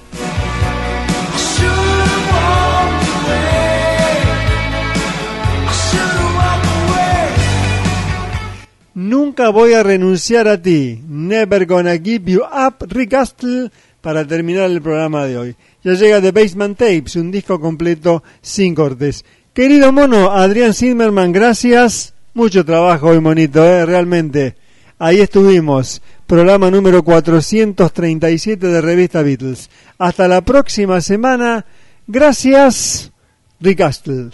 [9.10, 11.02] Nunca voy a renunciar a ti.
[11.08, 13.72] Never gonna give you up, Rick Astley,
[14.02, 15.56] para terminar el programa de hoy.
[15.84, 19.26] Ya llega The Basement Tapes, un disco completo sin cortes.
[19.52, 22.14] Querido mono, Adrián Zimmerman, gracias.
[22.36, 23.84] Mucho trabajo hoy, monito, ¿eh?
[23.84, 24.56] realmente.
[25.00, 26.04] Ahí estuvimos.
[26.28, 29.72] Programa número 437 de Revista Beatles.
[29.98, 31.66] Hasta la próxima semana.
[32.06, 33.12] Gracias,
[33.60, 34.30] Rick Astley.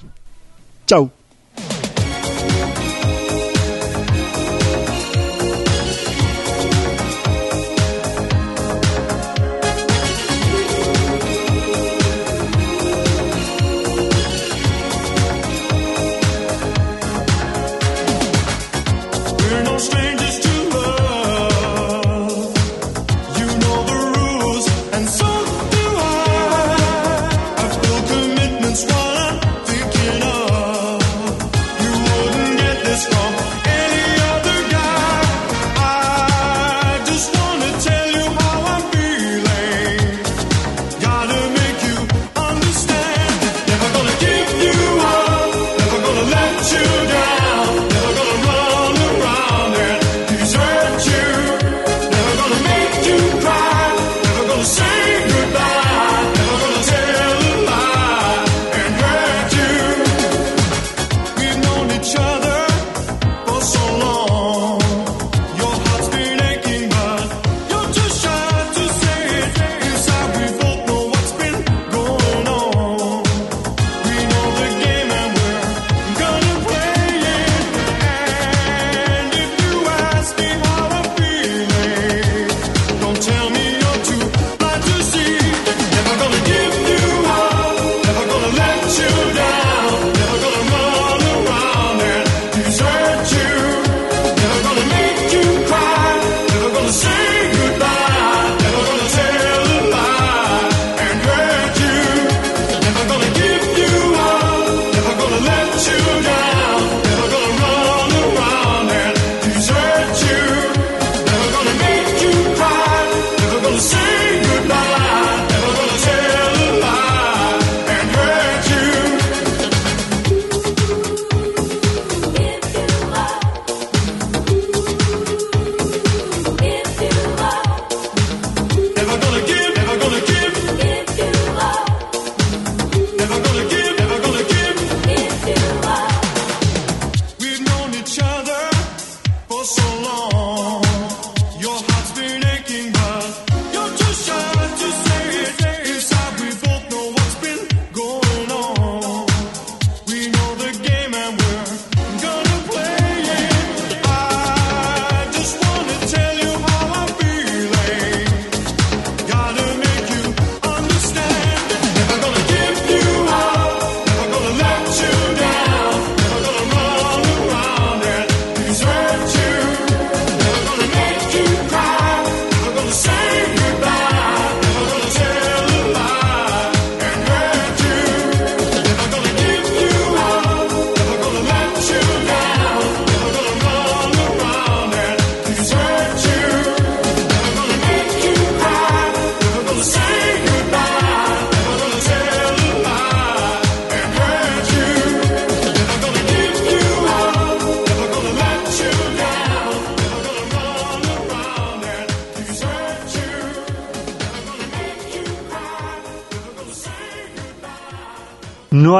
[0.85, 1.11] Chau.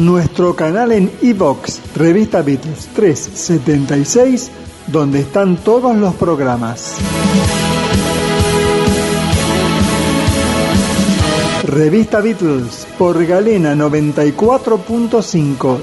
[0.00, 4.50] Nuestro canal en iBox, Revista Beatles 376,
[4.86, 6.98] donde están todos los programas.
[11.64, 15.78] Revista Beatles por Galena 94.5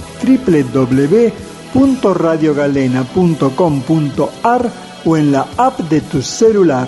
[1.74, 4.72] www.radiogalena.com.ar
[5.06, 6.88] o en la app de tu celular.